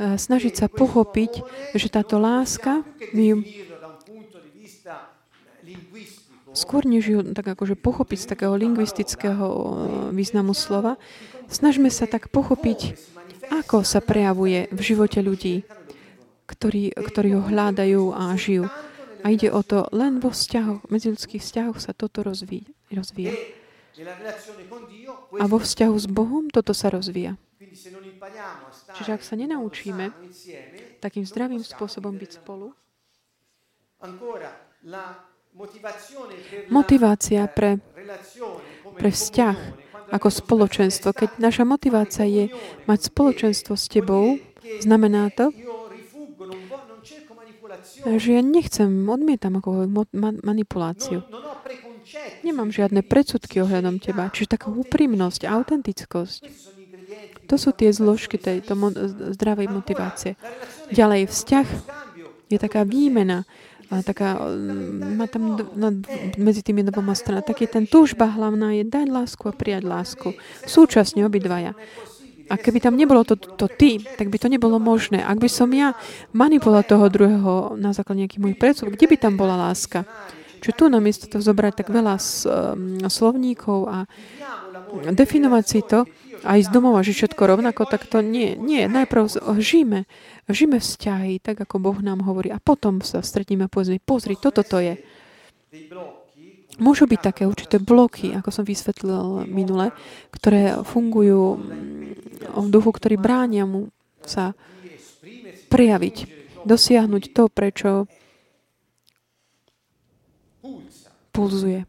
[0.00, 1.44] snažiť sa pochopiť,
[1.76, 3.44] že táto láska, my
[6.50, 9.46] skôr než ju tak akože pochopiť z takého lingvistického
[10.10, 10.98] významu slova,
[11.46, 12.96] snažme sa tak pochopiť,
[13.50, 15.62] ako sa prejavuje v živote ľudí,
[16.48, 18.66] ktorí, ktorí ho hľadajú a žijú.
[19.20, 22.64] A ide o to, len vo vzťahoch, ľudských vzťahoch sa toto rozvíja.
[22.88, 23.36] rozvíja.
[25.40, 27.34] A vo vzťahu s Bohom toto sa rozvíja.
[28.96, 30.14] Čiže ak sa nenaučíme
[31.02, 32.72] takým zdravým spôsobom byť spolu,
[36.70, 37.82] motivácia pre,
[38.96, 39.58] pre vzťah
[40.10, 42.44] ako spoločenstvo, keď naša motivácia je
[42.88, 44.40] mať spoločenstvo s tebou,
[44.80, 45.50] Znamená to,
[48.18, 49.88] že ja nechcem, odmietam ako
[50.44, 51.24] manipuláciu.
[52.42, 54.30] Nemám žiadne predsudky ohľadom teba.
[54.30, 56.42] Čiže taká úprimnosť, autentickosť.
[57.50, 58.94] To sú tie zložky tejto mo-
[59.34, 60.38] zdravej motivácie.
[60.94, 61.66] Ďalej vzťah
[62.50, 63.46] je taká výmena
[63.90, 65.88] a taká, mm, má tam no,
[66.38, 70.28] medzi tými dvoma stranami, taký ten túžba hlavná je dať lásku a prijať lásku.
[70.62, 71.74] Súčasne obidvaja.
[72.50, 75.22] A keby tam nebolo to, to ty, tak by to nebolo možné.
[75.22, 75.94] Ak by som ja
[76.34, 80.02] manipuloval toho druhého na základe nejakých mojich predsudkov, kde by tam bola láska?
[80.60, 82.20] Čiže tu namiesto to zobrať tak veľa
[83.08, 83.98] slovníkov a
[85.10, 86.04] definovať si to
[86.40, 88.56] a ísť domov a žiť všetko rovnako, tak to nie.
[88.56, 89.28] Nie, najprv
[89.60, 90.08] žijeme,
[90.48, 94.64] žijeme vzťahy, tak ako Boh nám hovorí a potom sa stretneme a povedzme, pozri, toto
[94.64, 94.94] to je.
[96.80, 99.92] Môžu byť také určité bloky, ako som vysvetlil minule,
[100.32, 103.92] ktoré fungujú mm, v duchu, ktorý bránia mu
[104.24, 104.56] sa
[105.68, 106.16] prejaviť,
[106.64, 108.08] dosiahnuť to, prečo
[111.30, 111.86] pulzuje.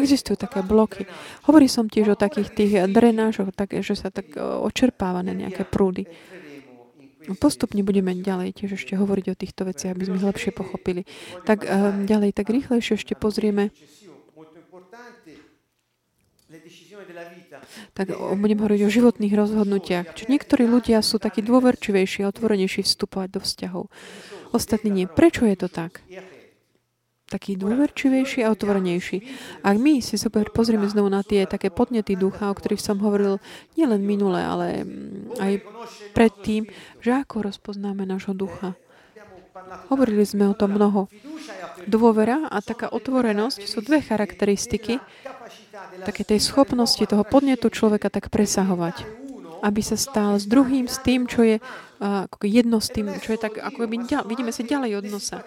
[0.00, 1.06] Existujú také bloky.
[1.46, 6.10] Hovorí som tiež o takých tých drenážoch, tak, že sa tak očerpáva na nejaké prúdy.
[7.38, 11.04] Postupne budeme ďalej tiež ešte hovoriť o týchto veciach, aby sme ich lepšie pochopili.
[11.44, 13.70] Tak um, ďalej, tak rýchlejšie ešte pozrieme.
[17.94, 20.16] Tak budem hovoriť o životných rozhodnutiach.
[20.16, 23.84] Čiže niektorí ľudia sú takí dôverčivejší a otvorenejší vstupovať do vzťahov.
[24.50, 25.06] Ostatní nie.
[25.06, 26.02] Prečo je to tak?
[27.30, 29.22] Taký dôverčivejší a otvorenejší.
[29.62, 33.38] Ak my si super pozrieme znovu na tie také podnety ducha, o ktorých som hovoril
[33.78, 35.52] nielen minule, ale mm, aj
[36.10, 36.66] predtým,
[36.98, 38.74] že ako rozpoznáme nášho ducha.
[39.92, 41.06] Hovorili sme o tom mnoho.
[41.86, 44.98] Dôvera a taká otvorenosť sú dve charakteristiky
[46.02, 49.06] také tej schopnosti toho podnetu človeka tak presahovať.
[49.60, 51.60] Aby sa stal s druhým, s tým, čo je
[52.40, 55.38] jedno s tým, čo je tak, ako by, vidíme sa ďalej od nosa.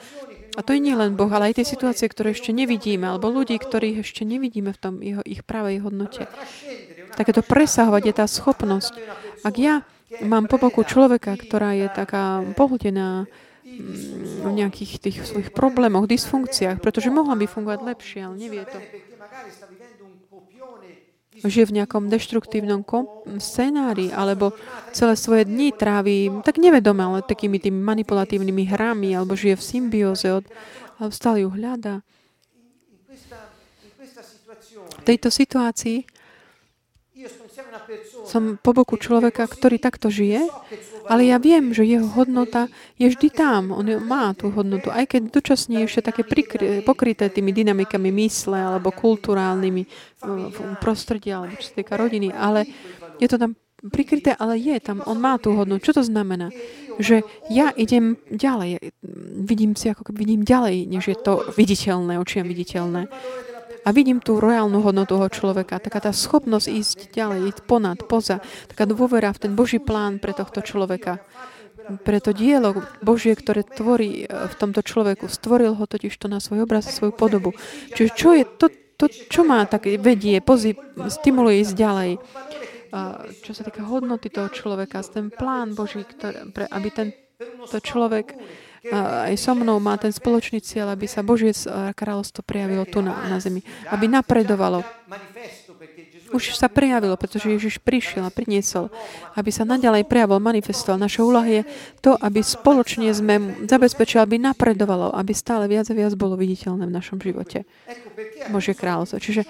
[0.53, 3.57] A to je nie len Boh, ale aj tie situácie, ktoré ešte nevidíme, alebo ľudí,
[3.57, 6.29] ktorých ešte nevidíme v tom jeho, ich pravej hodnote.
[7.17, 8.93] Takéto presahovať je tá schopnosť.
[9.41, 9.81] Ak ja
[10.21, 13.25] mám po boku človeka, ktorá je taká pohltená
[13.65, 18.77] mm, v nejakých tých svojich problémoch, dysfunkciách, pretože mohla by fungovať lepšie, ale nevie to
[21.49, 22.83] žije v nejakom deštruktívnom
[23.39, 24.55] scenári alebo
[24.95, 30.27] celé svoje dni trávi tak nevedome, ale takými tými manipulatívnymi hrami alebo žije v symbióze
[30.31, 30.45] od,
[30.99, 32.03] alebo stále ju hľadá.
[34.99, 36.07] V tejto situácii
[38.23, 40.47] som po boku človeka, ktorý takto žije,
[41.07, 43.75] ale ja viem, že jeho hodnota je vždy tam.
[43.75, 48.55] On má tú hodnotu, aj keď dočasne je ešte také prikry, pokryté tými dynamikami mysle
[48.55, 49.83] alebo kulturálnymi
[50.79, 52.67] prostredí, alebo čo sa týka rodiny, ale
[53.19, 55.91] je to tam prikryté, ale je tam, on má tú hodnotu.
[55.91, 56.47] Čo to znamená?
[57.03, 58.95] Že ja idem ďalej,
[59.43, 63.11] vidím si ako vidím ďalej, než je to viditeľné, očiam viditeľné
[63.83, 65.83] a vidím tú reálnu hodnotu toho človeka.
[65.83, 68.39] Taká tá schopnosť ísť ďalej, ísť ponad, poza.
[68.71, 71.19] Taká dôvera v ten Boží plán pre tohto človeka.
[71.83, 75.27] Pre to dielo Božie, ktoré tvorí e, v tomto človeku.
[75.27, 77.51] Stvoril ho totiž to na svoj obraz, svoju podobu.
[77.91, 80.79] Čiže čo je to, to čo má tak vedie, pozí,
[81.11, 82.11] stimuluje ísť ďalej.
[82.95, 87.07] A čo sa týka hodnoty toho človeka, ten plán Boží, ktoré, pre, aby ten
[87.67, 88.37] to človek
[88.91, 91.55] aj so mnou má ten spoločný cieľ, aby sa Božie
[91.95, 93.63] kráľovstvo prejavilo tu na, na zemi.
[93.87, 94.83] Aby napredovalo.
[96.33, 98.89] Už sa prejavilo, pretože Ježiš prišiel a priniesol,
[99.37, 100.97] aby sa naďalej prejavil, manifestoval.
[100.97, 101.61] Naša úloha je
[102.01, 106.95] to, aby spoločne sme zabezpečili, aby napredovalo, aby stále viac a viac bolo viditeľné v
[106.95, 107.69] našom živote.
[108.49, 109.21] Božie kráľovstvo.
[109.21, 109.45] Čiže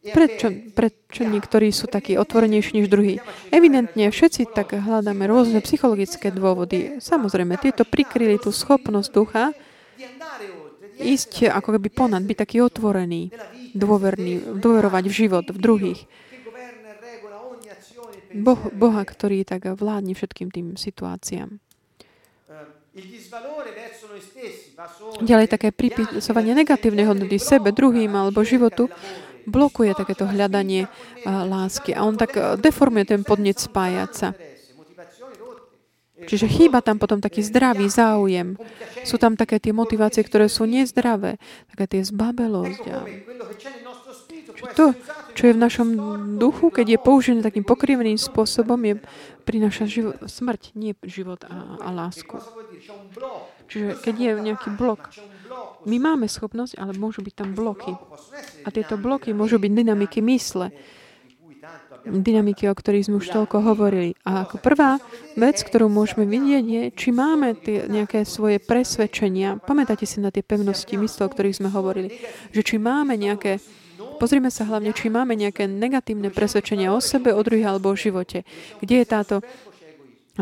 [0.00, 3.20] Prečo, prečo niektorí sú takí otvorenejší než druhí?
[3.52, 6.96] Evidentne všetci tak hľadáme rôzne psychologické dôvody.
[7.04, 9.52] Samozrejme, tieto prikryli tú schopnosť ducha
[10.96, 13.28] ísť ako keby ponad, byť taký otvorený,
[13.76, 16.00] dôverný, dôverovať v život, v druhých.
[18.30, 21.60] Boh, Boha, ktorý tak vládne všetkým tým situáciám.
[25.20, 28.90] Ďalej také pripisovanie negatívnej hodnoty sebe, druhým alebo životu
[29.50, 30.86] blokuje takéto hľadanie
[31.26, 31.92] lásky.
[31.92, 34.30] A on tak deformuje ten podnet spájať sa.
[36.20, 38.60] Čiže chýba tam potom taký zdravý záujem.
[39.08, 41.40] Sú tam také tie motivácie, ktoré sú nezdravé.
[41.72, 42.82] Také tie zbabelosť.
[42.92, 42.98] A...
[44.76, 44.92] To,
[45.32, 45.88] čo je v našom
[46.36, 49.00] duchu, keď je použené takým pokrivným spôsobom, je
[49.48, 52.36] prináša život, smrť, nie život a, a lásku.
[53.72, 55.08] Čiže keď je nejaký blok,
[55.86, 57.92] my máme schopnosť, ale môžu byť tam bloky.
[58.64, 60.70] A tieto bloky môžu byť dynamiky mysle,
[62.06, 64.16] dynamiky, o ktorých sme už toľko hovorili.
[64.24, 64.96] A ako prvá
[65.36, 69.60] vec, ktorú môžeme vidieť, je, či máme tie nejaké svoje presvedčenia.
[69.60, 72.08] Pamätáte si na tie pevnosti mysle, o ktorých sme hovorili.
[72.56, 73.60] Že či máme nejaké
[74.20, 78.44] Pozrime sa hlavne, či máme nejaké negatívne presvedčenia o sebe, o druhých alebo o živote.
[78.84, 79.36] Kde je táto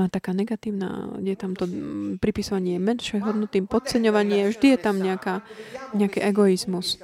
[0.06, 1.66] taká negatívna, je tam to
[2.22, 5.42] pripisovanie menšej hodnotým, podceňovanie, vždy je tam nejaká,
[5.98, 7.02] nejaký egoizmus.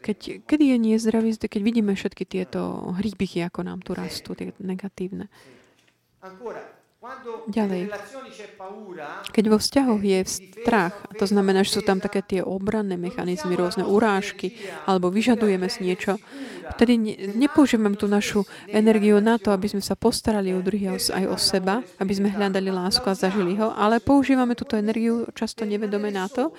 [0.00, 5.28] Keď, kedy je nezdravý, keď vidíme všetky tieto hríbichy, ako nám tu rastú, tie negatívne.
[7.46, 7.94] Ďalej.
[9.30, 13.86] Keď vo vzťahoch je strach, to znamená, že sú tam také tie obranné mechanizmy, rôzne
[13.86, 16.18] urážky, alebo vyžadujeme si niečo,
[16.74, 16.98] vtedy
[17.38, 21.86] nepoužívame tú našu energiu na to, aby sme sa postarali o druhého aj o seba,
[22.02, 26.50] aby sme hľadali lásku a zažili ho, ale používame túto energiu často nevedome na to,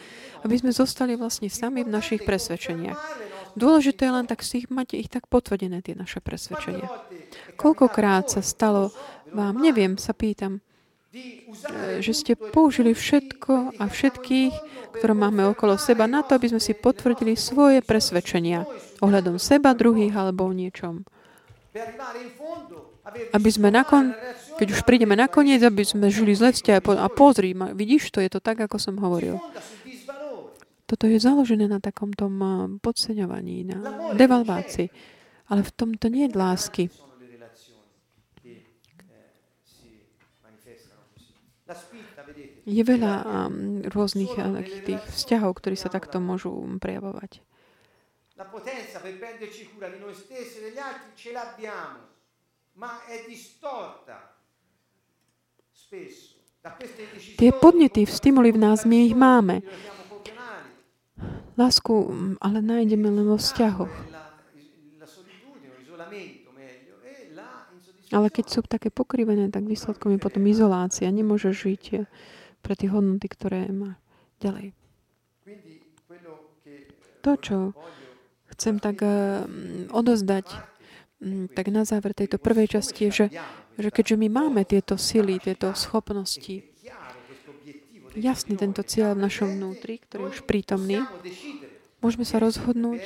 [0.47, 3.27] aby sme zostali vlastne sami v našich presvedčeniach.
[3.59, 6.87] Dôležité je len tak si ich, mať ich tak potvrdené, tie naše presvedčenia.
[7.59, 8.95] Koľkokrát sa stalo
[9.35, 10.63] vám, neviem, sa pýtam,
[11.11, 14.53] e, že ste použili všetko a všetkých,
[14.95, 18.63] ktoré máme okolo seba, na to, aby sme si potvrdili svoje presvedčenia
[19.03, 21.03] ohľadom seba, druhých alebo o niečom.
[23.35, 24.15] Aby sme nakon,
[24.55, 28.39] keď už prídeme nakoniec, aby sme žili zle vzťahy a pozri, vidíš, to je to
[28.39, 29.37] tak, ako som hovoril.
[30.89, 32.41] Toto je založené na takom tom
[32.81, 33.77] podceňovaní, na
[34.17, 34.89] devalvácii.
[35.53, 36.83] Ale v tom to nie je lásky.
[42.69, 47.41] Je veľa um, rôznych uh, tých vzťahov, ktorí sa takto môžu prejavovať.
[48.37, 51.99] La potenza per prenderci cura di noi stessi e degli altri ce l'abbiamo,
[52.77, 54.37] ma è distorta
[55.73, 56.39] spesso.
[57.39, 59.63] Tie podnety, stimuly v nás, my ich máme.
[61.55, 63.91] Lásku mm, ale nájdeme len vo vzťahoch.
[68.09, 71.07] Ale keď sú také pokrivené, tak výsledkom je potom izolácia.
[71.07, 71.83] Nemôžeš žiť
[72.59, 73.97] pre tie hodnoty, ktoré má
[74.43, 74.75] ďalej.
[77.19, 77.57] To, čo
[78.55, 79.43] chcem tak uh,
[79.91, 80.47] odozdať
[81.19, 83.25] um, tak na záver tejto prvej časti je, že,
[83.75, 86.63] že keďže my máme tieto sily, tieto schopnosti,
[88.15, 91.03] jasný tento cieľ v našom vnútri, ktorý je už prítomný,
[91.99, 93.03] môžeme sa rozhodnúť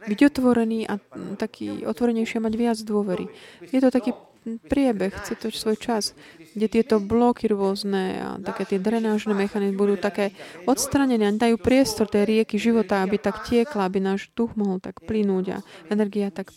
[0.00, 0.96] byť otvorený a
[1.36, 3.28] taký otvorenejšie mať viac dôvery.
[3.68, 6.16] Je to taký priebeh, chce to svoj čas,
[6.56, 10.32] kde tieto bloky rôzne a také tie drenážne mechanizmy budú také
[10.64, 15.04] odstranené a dajú priestor tej rieky života, aby tak tiekla, aby náš duch mohol tak
[15.04, 15.58] plynúť a
[15.92, 16.50] energia tak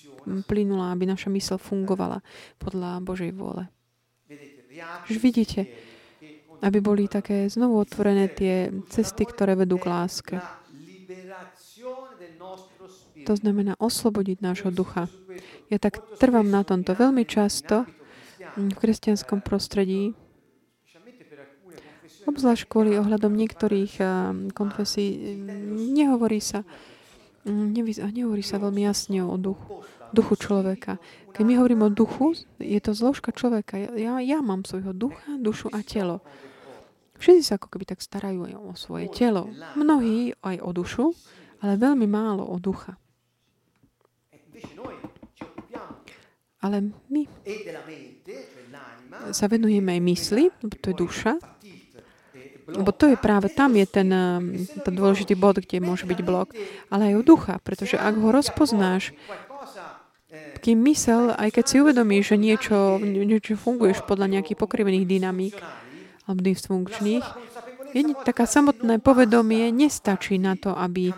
[0.47, 2.23] plynula, aby naša mysl fungovala
[2.57, 3.67] podľa Božej vôle.
[5.11, 5.69] Už vidíte,
[6.63, 10.35] aby boli také znovu otvorené tie cesty, ktoré vedú k láske.
[13.23, 15.07] To znamená oslobodiť nášho ducha.
[15.71, 17.87] Ja tak trvám na tomto veľmi často
[18.53, 20.13] v kresťanskom prostredí,
[22.23, 23.99] obzvlášť kvôli ohľadom niektorých
[24.55, 25.35] konfesí,
[25.91, 26.63] nehovorí sa,
[27.43, 29.83] nehovorí sa veľmi jasne o duchu,
[30.15, 31.03] duchu človeka.
[31.35, 33.75] Keď my hovoríme o duchu, je to zložka človeka.
[33.99, 36.23] Ja, ja mám svojho ducha, dušu a telo.
[37.19, 39.51] Všetci sa ako keby tak starajú aj o svoje telo.
[39.75, 41.05] Mnohí aj o dušu,
[41.59, 42.95] ale veľmi málo o ducha.
[46.63, 47.27] Ale my
[49.35, 50.43] sa venujeme aj mysli,
[50.79, 51.35] to je duša,
[52.71, 54.09] lebo to je práve tam je ten,
[54.71, 56.55] ten dôležitý bod, kde môže byť blok,
[56.87, 59.11] ale aj o ducha, pretože ak ho rozpoznáš,
[60.63, 65.55] kým mysel, aj keď si uvedomíš, že niečo, niečo funguješ podľa nejakých pokrivených dynamík
[66.23, 67.25] alebo dysfunkčných,
[67.91, 71.11] jedne, taká samotné povedomie nestačí na to, aby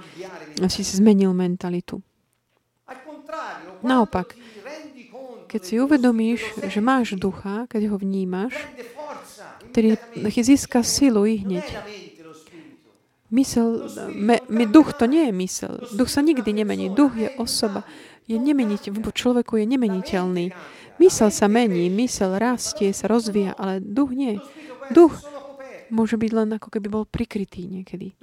[0.65, 2.01] si zmenil mentalitu.
[3.85, 4.33] Naopak,
[5.45, 8.55] keď si uvedomíš, že máš ducha, keď ho vnímaš,
[9.71, 9.99] ktorý
[10.41, 11.67] získa silu i hneď.
[13.33, 15.73] Mysel, me, me, duch to nie je mysel.
[15.91, 16.93] Duch sa nikdy nemení.
[16.93, 17.83] Duch je osoba.
[18.29, 20.45] Je nemeniteľ, človeku je nemeniteľný.
[21.01, 24.39] Mysel sa mení, mysel rastie, sa rozvíja, ale duch nie.
[24.93, 25.11] Duch
[25.89, 28.17] môže byť len ako keby bol prikrytý niekedy.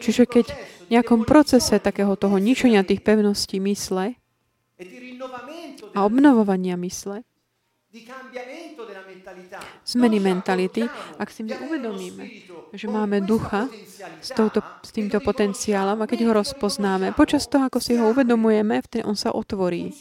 [0.00, 0.46] Čiže keď
[0.86, 4.16] v nejakom procese takého toho ničenia tých pevností mysle,
[5.96, 7.24] a obnovovania mysle,
[9.88, 10.84] zmeny mentality,
[11.16, 12.24] ak si my uvedomíme,
[12.76, 13.72] že máme ducha
[14.20, 18.84] s, touto, s týmto potenciálom a keď ho rozpoznáme, počas toho, ako si ho uvedomujeme,
[18.84, 19.96] vtedy on sa otvorí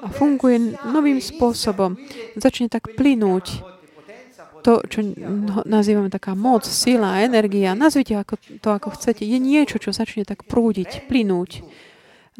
[0.00, 1.94] a funguje novým spôsobom.
[2.34, 3.62] Začne tak plynúť
[4.60, 5.00] to, čo
[5.64, 10.44] nazývame taká moc, sila, energia, nazvite ako, to, ako chcete, je niečo, čo začne tak
[10.44, 11.64] prúdiť, plynúť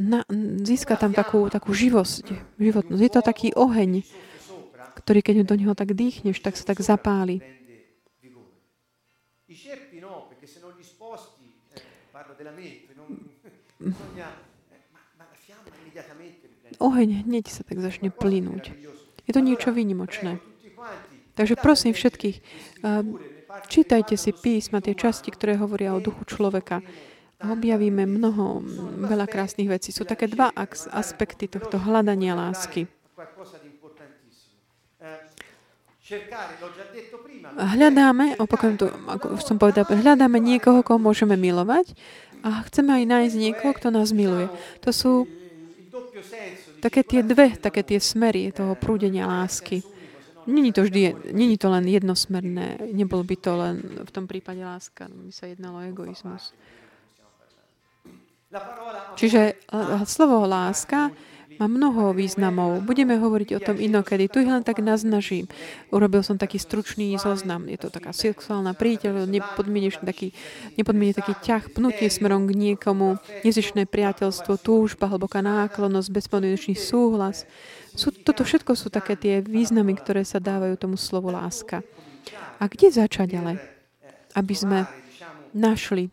[0.00, 0.24] na,
[0.64, 3.02] získa tam takú, takú živosť, životnosť.
[3.04, 4.00] Je to taký oheň,
[4.96, 7.44] ktorý keď do neho tak dýchneš, tak sa tak zapáli.
[16.80, 18.72] Oheň hneď sa tak začne plynúť.
[19.28, 20.40] Je to niečo výnimočné.
[21.40, 22.36] Takže prosím všetkých,
[23.72, 26.84] čítajte si písma, tie časti, ktoré hovoria o duchu človeka.
[27.40, 28.60] Objavíme mnoho,
[29.08, 29.88] veľa krásnych vecí.
[29.88, 30.52] Sú také dva
[30.92, 32.84] aspekty tohto hľadania lásky.
[37.56, 41.96] Hľadáme, opakujem to, ako som povedal, hľadáme niekoho, koho môžeme milovať
[42.44, 44.52] a chceme aj nájsť niekoho, kto nás miluje.
[44.84, 45.12] To sú
[46.84, 49.80] také tie dve, také tie smery toho prúdenia lásky.
[50.50, 55.06] Není to vždy, není to len jednosmerné, nebol by to len v tom prípade láska,
[55.06, 56.50] by sa jednalo o egoizmus.
[59.14, 59.62] Čiže
[60.10, 61.14] slovo láska
[61.60, 62.82] má mnoho významov.
[62.82, 64.32] Budeme hovoriť o tom inokedy.
[64.32, 65.44] Tu ich len tak naznažím.
[65.92, 67.68] Urobil som taký stručný zoznam.
[67.68, 70.32] Je to taká sexuálna príteľ, nepodmienečný taký,
[71.14, 77.44] taký ťah, pnutie smerom k niekomu, nezišné priateľstvo, túžba, hlboká náklonosť, bezpodmienečný súhlas.
[77.94, 81.82] Sú, toto všetko sú také tie významy, ktoré sa dávajú tomu slovu láska.
[82.60, 83.52] A kde začať ale?
[84.36, 84.78] Aby sme
[85.50, 86.12] našli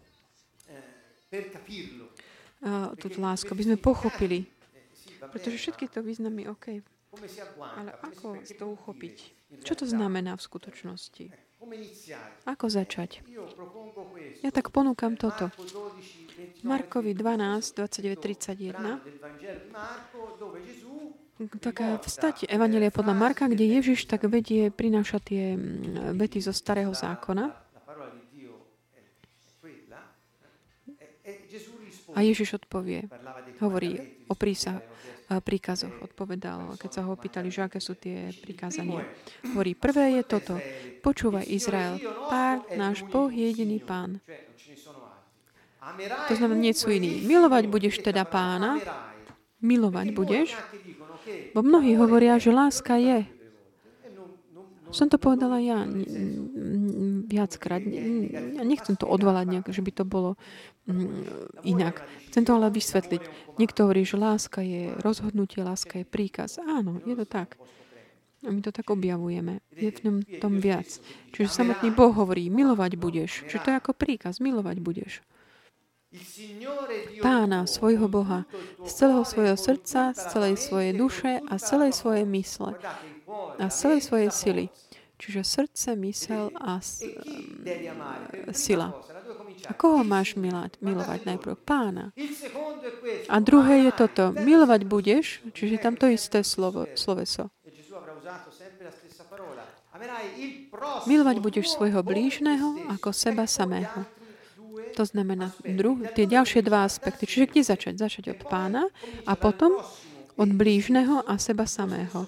[2.97, 4.57] túto lásku, aby sme pochopili
[5.32, 6.82] pretože všetky to významy, OK.
[7.59, 9.15] Ale ako to uchopiť?
[9.63, 11.25] Čo to znamená v skutočnosti?
[12.45, 13.25] Ako začať?
[14.45, 15.49] Ja tak ponúkam toto.
[16.61, 19.01] Markovi 12, 29, 31.
[21.38, 26.90] Taká vstať Evangelia podľa Marka, kde Ježiš tak vedie, prináša tie mm, vety zo starého
[26.98, 27.54] zákona.
[32.18, 33.06] A Ježiš odpovie,
[33.62, 34.82] hovorí o prísah,
[35.46, 35.94] príkazoch.
[36.02, 39.06] Odpovedal, keď sa ho opýtali, že aké sú tie prikázania.
[39.54, 40.58] Hovorí, prvé je toto.
[41.06, 44.18] Počúvaj Izrael, pár náš Boh je jediný pán.
[46.02, 47.22] To znamená, nie sú iní.
[47.30, 48.82] Milovať budeš teda pána,
[49.62, 50.58] milovať budeš,
[51.55, 53.28] bo mnohí hovoria, že láska je.
[54.88, 55.84] Som to povedala ja
[57.28, 57.84] viackrát.
[58.55, 60.39] Ja nechcem to odvalať nejak, že by to bolo
[61.67, 61.99] inak.
[62.32, 63.21] Chcem to ale vysvetliť.
[63.59, 66.63] Niekto hovorí, že láska je rozhodnutie, láska je príkaz.
[66.63, 67.59] Áno, je to tak.
[68.45, 69.59] A my to tak objavujeme.
[69.75, 70.88] Je v ňom tom viac.
[71.36, 73.43] Čiže samotný Boh hovorí, milovať budeš.
[73.51, 75.19] Čiže to je ako príkaz, milovať budeš.
[77.22, 78.45] Pána, svojho Boha,
[78.86, 82.72] z celého svojho srdca, z celej svojej duše a z celej svojej mysle
[83.57, 84.65] a z celej svojej sily.
[85.18, 86.78] Čiže srdce, mysel a
[88.53, 88.93] sila.
[89.65, 91.57] A koho máš milať, milovať najprv?
[91.65, 92.13] Pána.
[93.26, 94.30] A druhé je toto.
[94.38, 97.49] Milovať budeš, čiže tam to isté slovo, sloveso.
[101.09, 104.05] Milovať budeš svojho blížneho ako seba samého.
[104.98, 107.30] To znamená druh, tie ďalšie dva aspekty.
[107.30, 107.93] Čiže kde začať?
[108.02, 108.89] Začať od pána
[109.30, 109.78] a potom
[110.34, 112.26] od blížneho a seba samého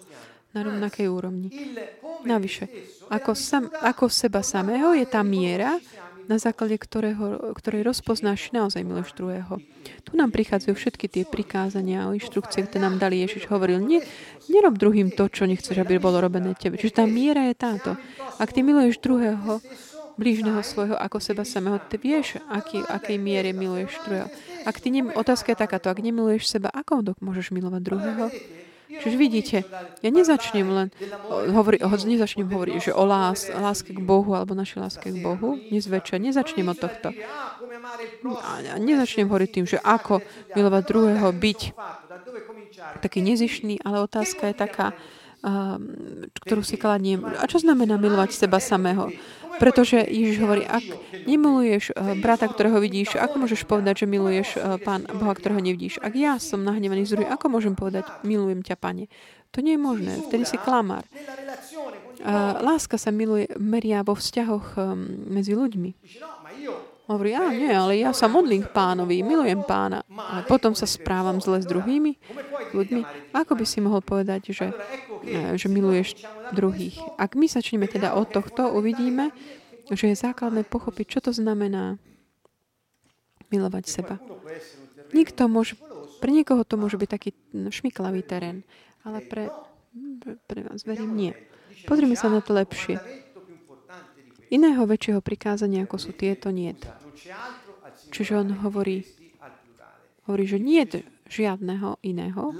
[0.54, 1.50] na rovnakej úrovni.
[2.26, 2.70] Navyše,
[3.10, 5.82] ako, sam, ako seba samého je tá miera,
[6.30, 9.58] na základe ktorého, ktorej rozpoznáš, naozaj miluješ druhého.
[10.06, 13.50] Tu nám prichádzajú všetky tie prikázania a inštrukcie, ktoré nám dali Ježiš.
[13.50, 14.06] Hovoril, nie,
[14.46, 16.78] nerob druhým to, čo nechceš, aby bolo robené tebe.
[16.78, 17.98] Čiže tá miera je táto.
[18.38, 19.58] Ak ty miluješ druhého,
[20.20, 24.28] blížneho svojho ako seba samého, ty vieš, aký, akej miere miluješ druhého.
[24.68, 28.28] Ak ty ne, otázka je takáto, ak nemiluješ seba, ako môžeš milovať druhého?
[28.90, 29.58] Čiže vidíte,
[30.02, 30.88] ja nezačnem len
[31.30, 36.18] hovoriť, nezačnem hovoriť, že o lás, láske k Bohu alebo našej láske k Bohu, nezväčša,
[36.18, 37.14] nezačnem od tohto.
[38.42, 40.26] A nezačnem hovoriť tým, že ako
[40.58, 41.60] milovať druhého, byť
[43.06, 44.98] taký nezišný, ale otázka je taká,
[46.44, 47.24] ktorú si kladiem.
[47.24, 49.08] A čo znamená milovať seba samého?
[49.60, 50.84] Pretože Ježiš hovorí, ak
[51.28, 56.00] nemiluješ eh, brata, ktorého vidíš, ako môžeš povedať, že miluješ eh, pán Boha, ktorého nevidíš?
[56.00, 59.12] Ak ja som nahnevaný z ako môžem povedať, milujem ťa, pane?
[59.58, 60.14] To nie je možné.
[60.30, 61.10] Vtedy si klamár.
[62.62, 65.92] Láska sa miluje, meria vo vzťahoch ehm, medzi ľuďmi.
[67.10, 70.06] Hovorí, a nie, ale ja sa modlím k pánovi, milujem pána.
[70.14, 72.22] Ale potom sa správam zle s druhými
[72.70, 73.34] ľuďmi.
[73.34, 74.70] Ako by si mohol povedať, že,
[75.26, 76.22] eh, že miluješ
[76.54, 77.02] druhých?
[77.18, 79.34] Ak my začneme teda od tohto, uvidíme,
[79.90, 81.98] že je základné pochopiť, čo to znamená
[83.50, 84.22] milovať seba.
[85.10, 85.82] Nikto môže,
[86.22, 87.34] pre niekoho to môže byť taký
[87.74, 88.62] šmiklavý terén,
[89.02, 89.50] ale pre,
[90.22, 91.34] pre, pre vás verím nie.
[91.90, 93.02] Pozrime sa na to lepšie.
[94.50, 96.74] Iného väčšieho prikázania, ako sú tieto, nie.
[98.10, 99.06] Čiže on hovorí,
[100.26, 100.82] hovorí, že nie,
[101.30, 102.58] žiadneho iného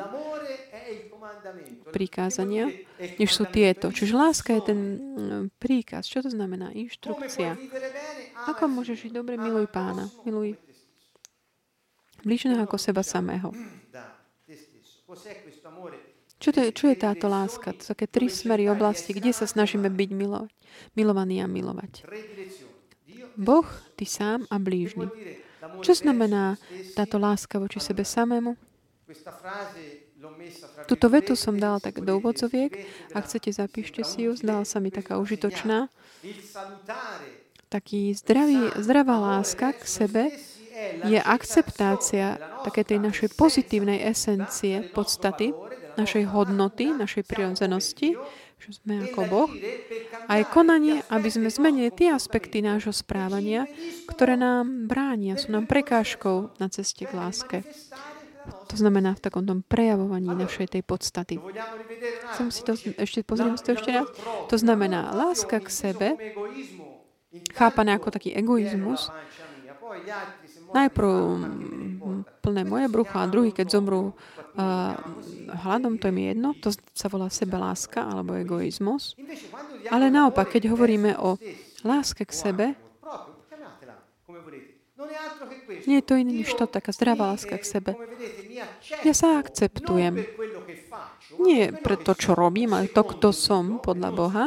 [1.90, 2.70] prikázania,
[3.18, 3.90] než sú tieto.
[3.90, 6.06] Čiže láska je ten mm, príkaz.
[6.06, 6.70] Čo to znamená?
[6.78, 7.58] Inštrukcia.
[8.46, 9.36] Ako môžeš žiť dobre?
[9.36, 10.08] Miluj pána.
[10.24, 10.56] Miluj
[12.22, 13.50] bližného ako seba samého.
[16.40, 17.76] Čo, to je, čo je táto láska?
[17.76, 20.52] To sú také tri smery oblasti, kde sa snažíme byť milovať,
[20.96, 22.08] milovaní a milovať.
[23.36, 23.68] Boh,
[24.00, 25.12] ty sám a blížny.
[25.84, 26.56] Čo znamená
[26.96, 28.56] táto láska voči sebe samému?
[30.88, 32.88] Tuto vetu som dala tak do úvodzoviek.
[33.12, 34.36] Ak chcete, zapíšte si ju.
[34.36, 35.92] Zdala sa mi taká užitočná.
[37.70, 40.24] Taký zdravý, zdravá láska k sebe
[41.06, 45.52] je akceptácia také tej našej pozitívnej esencie, podstaty,
[46.00, 48.16] našej hodnoty, našej prirodzenosti,
[48.60, 49.52] že sme ako Boh,
[50.28, 53.68] aj konanie, aby sme zmenili tie aspekty nášho správania,
[54.08, 57.58] ktoré nám bránia, sú nám prekážkou na ceste k láske.
[58.50, 61.38] To znamená v takom tom prejavovaní našej tej podstaty.
[62.36, 64.08] Chcem si to, ešte pozriem si to ešte raz.
[64.50, 66.08] To znamená láska k sebe,
[67.54, 69.14] chápané ako taký egoizmus,
[70.74, 71.12] najprv
[72.42, 74.14] plné moje brucho a druhý, keď zomrú
[74.56, 74.96] uh,
[75.66, 79.14] hladom, to je mi jedno, to sa volá sebeláska alebo egoizmus.
[79.90, 81.38] Ale naopak, keď hovoríme o
[81.86, 82.66] láske k sebe,
[85.86, 87.92] nie je to iné než to, taká zdravá láska k sebe.
[89.06, 90.22] Ja sa akceptujem.
[91.40, 94.46] Nie pre to, čo robím, ale to, kto som podľa Boha.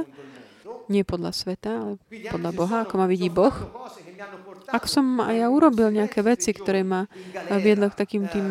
[0.91, 1.93] Nie podľa sveta, ale
[2.29, 3.55] podľa Boha, ako ma vidí Boh.
[4.70, 7.11] Ak som aj ja urobil nejaké veci, ktoré ma
[7.51, 8.47] viedli k takým tým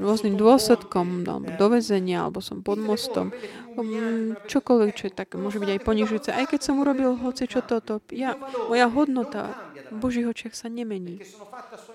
[0.00, 3.34] rôznym dôsledkom, no, do väzenia, alebo som pod mostom,
[3.76, 6.30] um, čokoľvek, čo je tak, môže byť aj ponižujúce.
[6.32, 8.38] Aj keď som urobil hoci čo toto, ja,
[8.70, 9.52] moja hodnota
[9.92, 11.22] v Božích očiach sa nemení.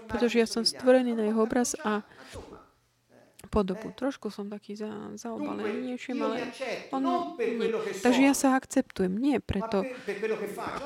[0.07, 2.05] Pretože ja som stvorený na jeho obraz a
[3.51, 3.91] podobu.
[3.91, 4.87] Trošku som taký za,
[5.19, 6.47] zaobalený niečím, ale
[6.95, 7.67] on nie.
[7.99, 9.11] Takže ja sa akceptujem.
[9.19, 9.83] Nie preto,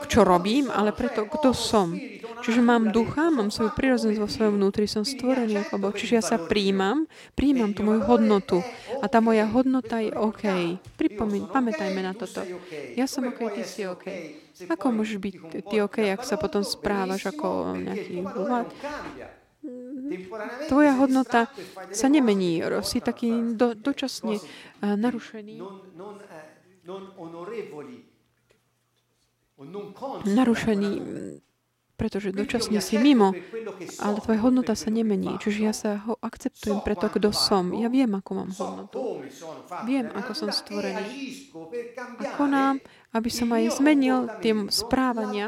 [0.10, 1.94] čo robím, ale preto, kto som.
[2.42, 5.94] Čiže mám ducha, mám svoju prirodzenosť vo svojom vnútri, som stvorený ako Boh.
[5.94, 7.06] Čiže ja sa príjmam,
[7.38, 8.66] príjmam tú moju hodnotu.
[9.00, 10.82] A tá moja hodnota je OK.
[10.98, 12.42] Pripomín, pamätajme na toto.
[12.98, 14.10] Ja som OK, ty si OK.
[14.56, 15.36] Ako môžeš byť
[15.68, 18.72] ty OK, ak sa potom správaš ako nejaký vlád?
[20.70, 21.50] Tvoja hodnota
[21.92, 22.62] sa nemení.
[22.86, 24.40] Si taký do, dočasne
[24.82, 25.56] narušený.
[30.26, 30.92] Narušený,
[31.96, 33.32] pretože dočasne si mimo,
[34.04, 35.40] ale tvoja hodnota sa nemení.
[35.40, 37.72] Čiže ja sa ho akceptujem preto, kto som.
[37.74, 39.26] Ja viem, ako mám hodnotu.
[39.88, 41.08] Viem, ako som stvorený.
[42.20, 42.84] A konám
[43.16, 45.48] aby som aj zmenil tie správania,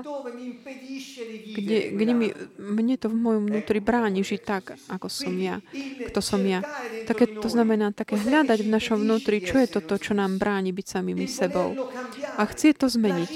[1.37, 2.27] kde, kde mi,
[2.57, 5.63] mne to v mojom vnútri bráni žiť tak, ako som ja,
[6.11, 6.61] kto som ja.
[7.07, 10.85] Také, to znamená také hľadať v našom vnútri, čo je toto, čo nám bráni byť
[10.85, 11.73] samými sebou.
[12.37, 13.29] A chcie to zmeniť.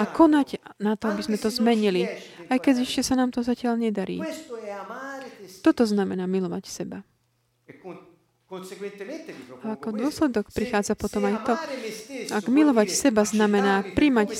[0.00, 2.08] A konať na to, aby sme to zmenili,
[2.48, 4.18] aj keď ešte sa nám to zatiaľ nedarí.
[5.60, 6.98] Toto znamená milovať seba.
[8.48, 11.54] A ako dôsledok prichádza potom aj to,
[12.32, 14.32] ak milovať seba znamená príjmať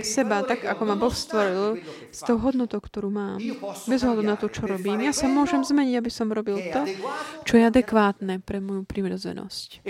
[0.00, 3.42] seba tak, ako ma Boh stvoril, s tou hodnotou, ktorú mám,
[3.90, 5.04] bez hľadu na to, čo robím.
[5.04, 6.86] Ja sa môžem zmeniť, aby som robil to,
[7.44, 9.84] čo je adekvátne pre moju prirodzenosť.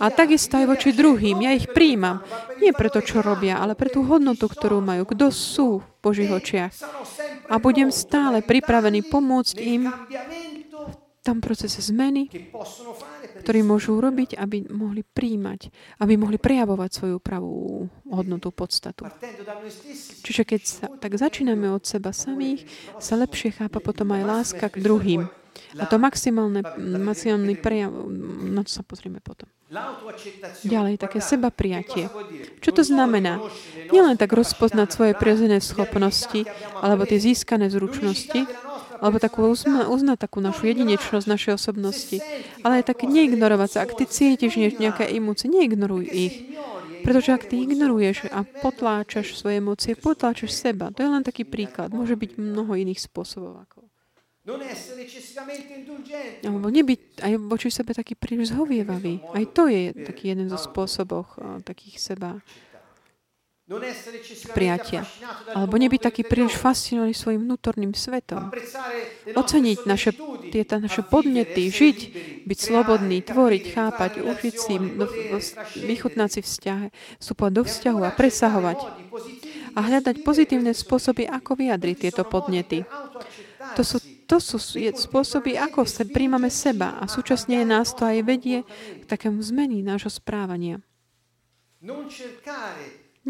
[0.00, 1.44] A takisto aj voči druhým.
[1.44, 2.24] Ja ich príjmam.
[2.58, 5.06] Nie preto, čo robia, ale pre tú hodnotu, ktorú majú.
[5.06, 6.72] Kto sú v Božích očiach.
[7.52, 9.92] A budem stále pripravený pomôcť im
[11.20, 12.32] tam procese zmeny,
[13.44, 15.68] ktorý môžu urobiť, aby mohli príjmať,
[16.00, 19.04] aby mohli prejavovať svoju pravú hodnotu, podstatu.
[20.24, 22.64] Čiže keď sa, tak začíname od seba samých,
[22.96, 25.28] sa lepšie chápa potom aj láska k druhým.
[25.78, 27.92] A to maximálne, maximálny prejav,
[28.50, 29.46] na to sa pozrieme potom.
[30.66, 32.10] Ďalej, také seba prijatie.
[32.58, 33.38] Čo to znamená?
[33.94, 36.42] Nielen tak rozpoznať svoje prirodzené schopnosti
[36.82, 38.50] alebo tie získané zručnosti,
[39.00, 42.20] alebo takú uzna, uznať takú našu jedinečnosť, našej osobnosti.
[42.60, 43.78] Ale aj tak neignorovať sa.
[43.88, 46.36] Ak ty cítiš nejaké emócie, neignoruj ich.
[47.00, 50.92] Pretože ak ty ignoruješ a potláčaš svoje emócie, potláčaš seba.
[50.92, 51.96] To je len taký príklad.
[51.96, 53.64] Môže byť mnoho iných spôsobov.
[53.64, 53.88] Ako.
[56.44, 59.24] Alebo nebyť aj voči sebe taký príliš zhovievavý.
[59.32, 62.36] Aj to je taký jeden zo spôsobov takých seba
[64.50, 65.06] prijatia.
[65.54, 68.50] Alebo nebyť taký príliš fascinovaný svojim vnútorným svetom.
[69.30, 70.10] Oceniť naše,
[70.50, 71.98] tieto naše podnety, žiť,
[72.50, 74.74] byť slobodný, tvoriť, chápať, učiť si,
[75.86, 76.88] vychutnať si vzťahy,
[77.22, 78.78] vstupovať do vzťahu a presahovať.
[79.74, 82.82] A hľadať pozitívne spôsoby, ako vyjadriť tieto podnety.
[83.78, 88.62] To sú to sú spôsoby, ako sa príjmame seba a súčasne nás to aj vedie
[89.02, 90.78] k takému zmení nášho správania.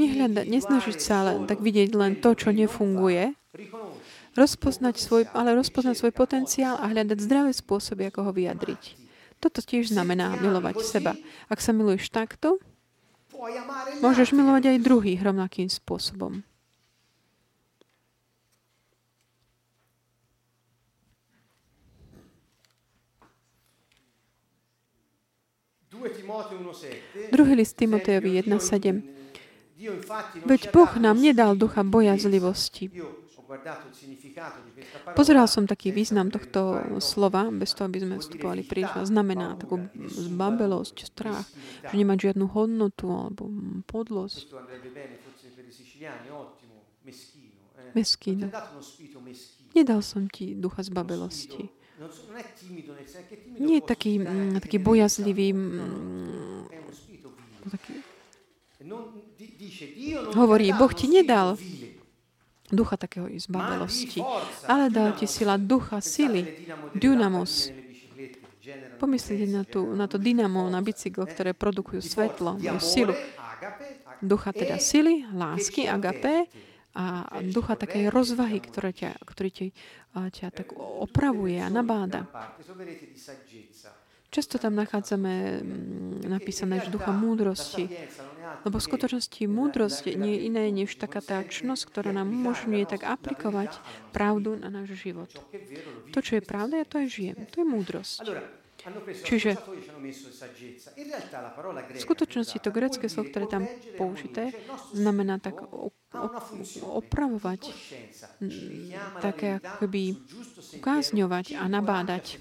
[0.01, 3.37] Nehľada, nesnažiť sa len tak vidieť len to, čo nefunguje,
[4.33, 8.97] rozpoznať svoj, ale rozpoznať svoj potenciál a hľadať zdravé spôsoby, ako ho vyjadriť.
[9.45, 11.13] Toto tiež znamená milovať seba.
[11.53, 12.57] Ak sa miluješ takto,
[14.01, 16.45] môžeš milovať aj druhých rovnakým spôsobom.
[27.29, 29.20] Druhý list Timotejovi 1.7.
[30.45, 32.93] Veď Boh nám nedal ducha bojazlivosti.
[35.19, 39.11] Pozeral som taký význam tohto slova, bez toho, aby sme vstupovali príliš.
[39.11, 41.49] Znamená takú zbabelosť, strach,
[41.83, 43.51] že nemá žiadnu hodnotu alebo
[43.91, 44.55] podlosť.
[47.91, 48.55] Meskýno.
[49.75, 51.81] Nedal som ti ducha zbabelosti.
[53.61, 56.65] Nie je taký, mm, taký bojazlivý, mm,
[57.69, 57.93] taký,
[60.35, 61.59] hovorí, Boh ti nedal
[62.71, 64.23] ducha takého zbabelosti,
[64.71, 66.47] ale dal ti sila ducha, sily,
[66.95, 67.75] dynamos.
[69.03, 73.17] Pomyslite na, tú, na to dynamo, na bicykel, ktoré produkujú svetlo, silu.
[74.21, 76.47] Ducha teda sily, lásky, agape,
[76.91, 79.67] a ducha takej rozvahy, ktorá ťa, ktorý ťa,
[80.35, 82.27] ťa tak opravuje a nabáda.
[84.31, 87.91] Často tam nachádzame mm, napísané, že ducha múdrosti.
[88.63, 93.03] Lebo v skutočnosti múdrosť nie je iné než taká tá čnosť, ktorá nám umožňuje tak
[93.07, 93.83] aplikovať
[94.15, 95.31] pravdu na náš život.
[96.15, 97.39] To, čo je pravda, ja to aj žijem.
[97.51, 98.23] To je múdrosť.
[99.25, 99.61] Čiže
[101.91, 103.69] v skutočnosti to grecké slovo, ktoré tam
[104.01, 104.57] použité,
[104.97, 105.61] znamená tak
[106.81, 107.61] opravovať,
[109.21, 110.17] také akoby
[110.81, 112.41] ukázňovať a nabádať.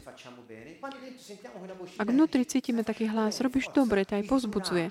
[2.00, 4.88] Ak vnútri cítime taký hlas, robíš dobre, to aj pozbudzuje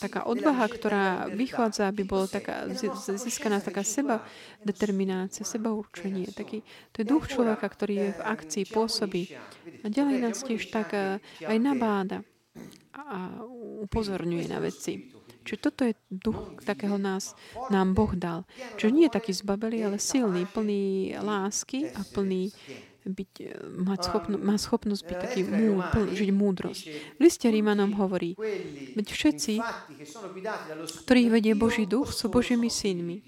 [0.00, 2.64] taká odvaha, ktorá vychádza, aby bolo taká,
[3.20, 4.24] získaná taká seba
[4.64, 6.32] determinácia, seba určenie.
[6.32, 6.64] Taký,
[6.96, 9.36] to je duch človeka, ktorý je v akcii, pôsobí.
[9.84, 12.24] A ďalej nás tiež tak eh, aj nabáda
[12.96, 13.44] a
[13.84, 15.12] upozorňuje na veci.
[15.46, 17.38] Čiže toto je duch, takého nás,
[17.70, 18.42] nám Boh dal.
[18.80, 22.50] Čiže nie je taký zbabelý, ale silný, plný lásky a plný
[23.06, 23.50] byť, e,
[23.86, 26.82] mať schopno, má schopnosť byť taký mú, žiť múdrosť.
[27.16, 28.34] V liste Rímanom hovorí,
[28.98, 29.52] veď všetci,
[31.06, 33.22] ktorých vedie Boží duch, sú Božími synmi.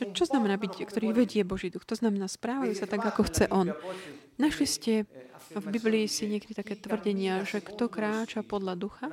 [0.00, 1.84] To, čo znamená byť, ktorý vedie Boží duch?
[1.84, 3.68] To znamená, správajú sa tak, ako chce On.
[4.40, 4.92] Našli ste
[5.52, 9.06] v Biblii si niekedy také tvrdenia, že kto kráča podľa ducha,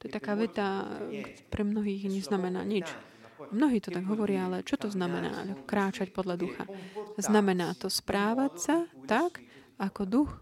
[0.00, 0.84] to je taká veta,
[1.52, 2.88] pre mnohých neznamená nič.
[3.50, 6.64] Mnohí to tak hovoria, ale čo to znamená kráčať podľa ducha?
[7.18, 8.76] Znamená to správať sa
[9.10, 9.42] tak,
[9.78, 10.32] ako duch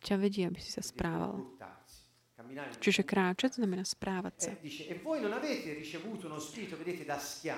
[0.00, 1.44] ťa vedie, aby si sa správal.
[2.82, 4.50] Čiže kráčať znamená správať sa.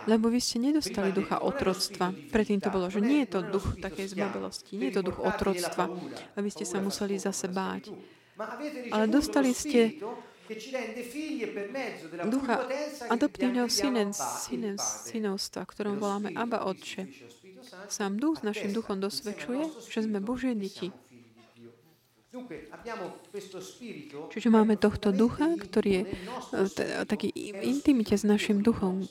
[0.05, 2.13] Lebo vy ste nedostali ducha otroctva.
[2.29, 5.89] Predtým to bolo, že nie je to duch takej zbabelosti, nie je to duch otroctva,
[6.37, 7.89] aby ste sa museli zase báť.
[8.93, 9.97] Ale dostali ste
[12.29, 12.57] ducha
[13.09, 13.69] adoptívneho
[15.07, 17.07] synovstva, ktorom voláme Abba Otče.
[17.89, 20.91] Sám duch s našim duchom dosvedčuje, že sme Božie deti.
[24.33, 27.29] Čiže máme tohto ducha, ktorý je eh, taký
[27.61, 29.05] intimite s našim duchom,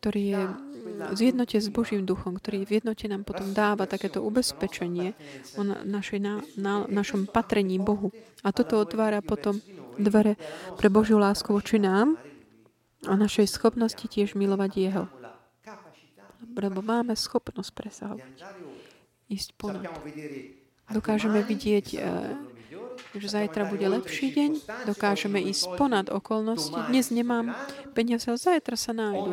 [0.00, 0.42] ktorý je
[0.86, 5.12] v zjednote s Božím duchom, ktorý v jednote nám potom dáva takéto ubezpečenie
[5.58, 8.14] o našej, na, na, našom patrení Bohu.
[8.46, 9.58] A toto otvára potom
[9.98, 10.38] dvere
[10.78, 12.16] pre Božiu lásku voči nám
[13.04, 15.04] a našej schopnosti tiež milovať Jeho.
[16.56, 18.32] Lebo máme schopnosť presahovať.
[19.26, 19.84] Ísť ponad.
[20.86, 22.02] Dokážeme vidieť eh,
[23.14, 24.50] že zajtra bude lepší deň,
[24.90, 26.74] dokážeme ísť ponad okolnosti.
[26.90, 27.54] Dnes nemám
[27.94, 29.30] peniaze, ale zajtra sa nájdu.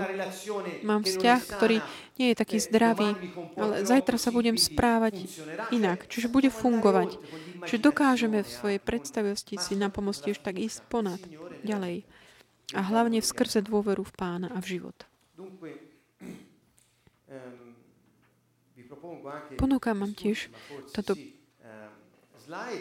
[0.85, 1.81] Mám vzťah, ktorý
[2.21, 3.17] nie je taký zdravý,
[3.57, 5.25] ale zajtra sa budem správať
[5.73, 7.17] inak, čiže bude fungovať.
[7.65, 11.21] Čiže dokážeme v svojej predstavivosti si na pomoc tiež tak ísť ponad,
[11.65, 12.05] ďalej.
[12.73, 14.97] A hlavne v skrze dôveru v Pána a v život.
[19.57, 20.47] Ponúkam vám tiež
[20.95, 21.17] toto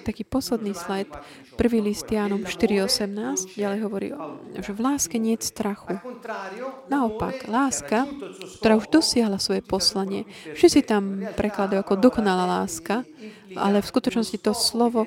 [0.04, 1.08] taký posledný slajd,
[1.56, 4.08] prvý list Jánom 4.18, ďalej hovorí,
[4.58, 5.98] že v láske nie je strachu.
[6.88, 8.08] Naopak, láska,
[8.60, 13.04] ktorá už dosiahla svoje poslanie, všetci tam prekladajú ako dokonalá láska,
[13.56, 15.04] ale v skutočnosti to slovo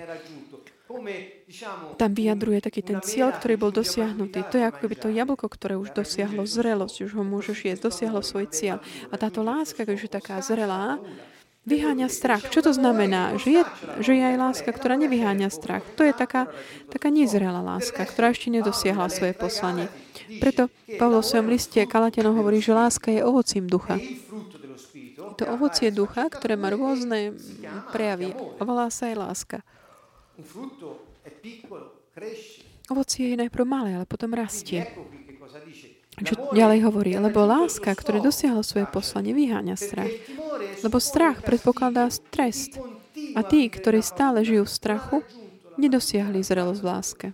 [1.95, 4.43] tam vyjadruje taký ten cieľ, ktorý bol dosiahnutý.
[4.49, 8.21] To je ako keby to jablko, ktoré už dosiahlo zrelosť, už ho môžeš jesť, dosiahlo
[8.25, 8.77] svoj cieľ.
[9.11, 10.97] A táto láska, keď je taká zrelá,
[11.65, 12.45] vyháňa strach.
[12.53, 13.35] Čo to znamená?
[13.41, 13.61] Že je,
[14.01, 15.81] že je aj láska, ktorá nevyháňa strach.
[15.97, 16.47] To je taká,
[16.93, 19.89] taká nezrelá láska, ktorá ešte nedosiahla svoje poslanie.
[20.37, 20.69] Preto
[21.01, 23.97] Pavlo v svojom liste Kalatianov hovorí, že láska je ovocím ducha.
[23.97, 27.35] Je to ovocie ducha, ktoré má rôzne
[27.91, 28.31] prejavy.
[28.31, 29.57] A volá sa aj láska.
[32.85, 34.85] Ovocie je najprv malé, ale potom rastie.
[36.15, 37.11] Čo ďalej hovorí?
[37.19, 40.11] Lebo láska, ktorá dosiahla svoje poslanie, vyháňa strach.
[40.79, 42.79] Lebo strach predpokladá trest.
[43.35, 45.17] A tí, ktorí stále žijú v strachu,
[45.75, 47.27] nedosiahli zrelosť v láske.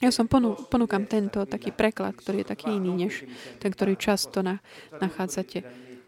[0.00, 3.28] Ja som ponú, ponúkam tento taký preklad, ktorý je taký iný, než
[3.60, 4.64] ten, ktorý často na,
[4.96, 5.60] nachádzate.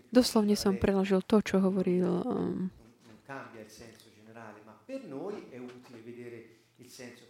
[0.08, 2.72] Doslovne som preložil to, čo hovoril um,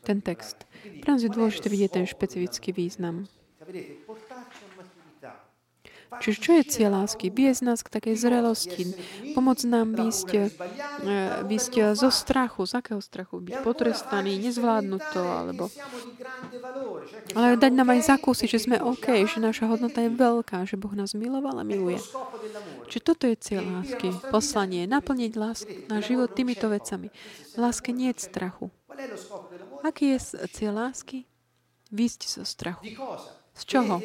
[0.03, 0.67] ten text.
[1.03, 3.27] Pre nás je dôležité vidieť ten špecifický význam.
[6.21, 7.33] Čiže čo je cieľ lásky?
[7.33, 8.93] Viesť nás k takej zrelosti,
[9.33, 10.43] pomôcť nám výsť, e,
[11.49, 12.69] výsť zo strachu.
[12.69, 13.41] Z akého strachu?
[13.41, 15.73] Byť potrestaný, nezvládnuť to, alebo...
[17.33, 20.93] Ale dať nám aj zakúsiť, že sme OK, že naša hodnota je veľká, že Boh
[20.93, 21.97] nás miloval a miluje.
[22.93, 24.13] Čiže toto je cieľ lásky.
[24.29, 24.85] Poslanie.
[24.85, 27.09] Naplniť lásku na život týmito vecami.
[27.57, 28.69] V láske nie je strachu.
[29.81, 31.25] Aký je cieľ lásky?
[31.89, 32.85] Výsť zo strachu.
[33.53, 34.01] Z čoho?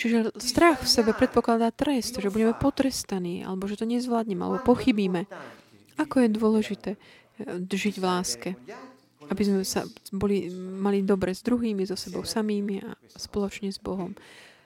[0.00, 5.28] Čiže strach v sebe predpokladá trest, že budeme potrestaní, alebo že to nezvládneme, alebo pochybíme.
[6.00, 8.50] Ako je dôležité eh, žiť v láske?
[9.28, 14.16] Aby sme sa boli, mali dobre s druhými, so sebou samými a spoločne s Bohom.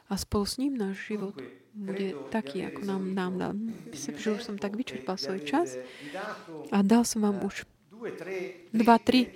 [0.08, 1.34] A spolu s ním náš život
[1.74, 3.52] bude taký, ako nám, nám dal.
[3.90, 5.74] Myslím, že už som tak vyčerpal svoj čas
[6.70, 7.66] a dal som vám už
[8.70, 9.34] dva, tri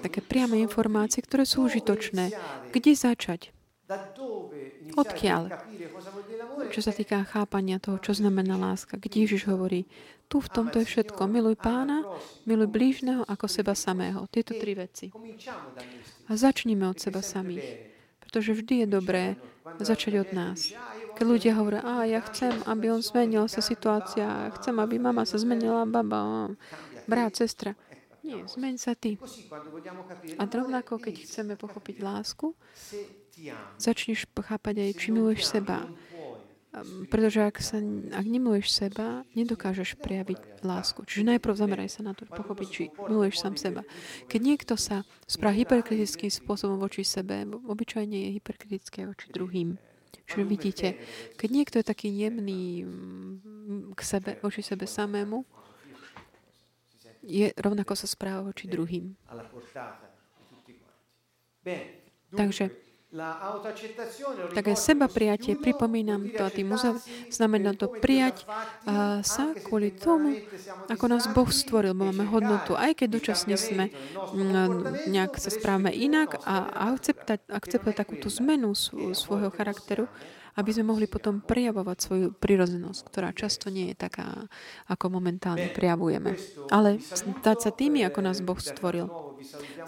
[0.00, 2.32] také priame informácie, ktoré sú užitočné.
[2.72, 3.52] Kde začať?
[4.94, 5.50] Odkiaľ?
[6.70, 8.94] Čo sa týka chápania toho, čo znamená láska.
[8.94, 9.90] Kde Ježiš hovorí,
[10.30, 11.26] tu v tomto je všetko.
[11.26, 12.06] Miluj pána,
[12.46, 14.30] miluj blížneho ako seba samého.
[14.30, 15.10] Tieto tri veci.
[16.30, 17.90] A začníme od seba samých.
[18.22, 19.24] Pretože vždy je dobré
[19.82, 20.70] začať od nás.
[21.18, 25.34] Keď ľudia hovoria, a ja chcem, aby on zmenil sa situácia, chcem, aby mama sa
[25.34, 26.54] zmenila, baba,
[27.10, 27.74] brat, sestra.
[28.20, 29.16] Nie, zmeň sa ty.
[30.36, 32.52] A rovnako, keď chceme pochopiť lásku,
[33.80, 35.88] začneš chápať aj, či miluješ seba.
[37.10, 37.82] Pretože ak, sa,
[38.14, 41.02] ak nemiluješ seba, nedokážeš prejaviť lásku.
[41.02, 43.82] Čiže najprv zameraj sa na to, pochopiť, či miluješ sám seba.
[44.30, 49.82] Keď niekto sa správa hyperkritickým spôsobom voči sebe, obyčajne je hyperkritické voči druhým.
[50.30, 50.88] Čiže vidíte,
[51.34, 55.42] keď niekto je taký jemný mm, k sebe, voči sebe samému,
[57.24, 59.16] je, rovnako sa správa voči druhým.
[62.30, 62.70] Takže
[64.54, 68.46] také seba prijatie, pripomínam to a tým uzav, znamená to prijať
[69.26, 70.38] sa kvôli tomu,
[70.86, 73.90] ako nás Boh stvoril, bo máme hodnotu, aj keď dočasne sme
[75.10, 78.78] nejak sa správame inak a akceptovať, akceptovať takúto zmenu
[79.12, 80.06] svojho charakteru,
[80.60, 84.46] aby sme mohli potom prijavovať svoju prirodzenosť, ktorá často nie je taká,
[84.86, 86.36] ako momentálne prijavujeme.
[86.68, 89.08] Ale stať sa tými, ako nás Boh stvoril.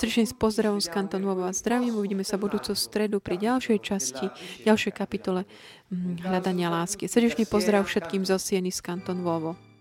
[0.01, 2.01] Srdečne s pozdravom z Kantonová zdravím.
[2.01, 4.27] Uvidíme sa budúco stredu pri ďalšej časti,
[4.64, 5.45] ďalšej kapitole
[5.93, 7.05] mm, hľadania lásky.
[7.05, 9.72] Srdečný pozdrav všetkým zo Sieny z Kanton Vovo.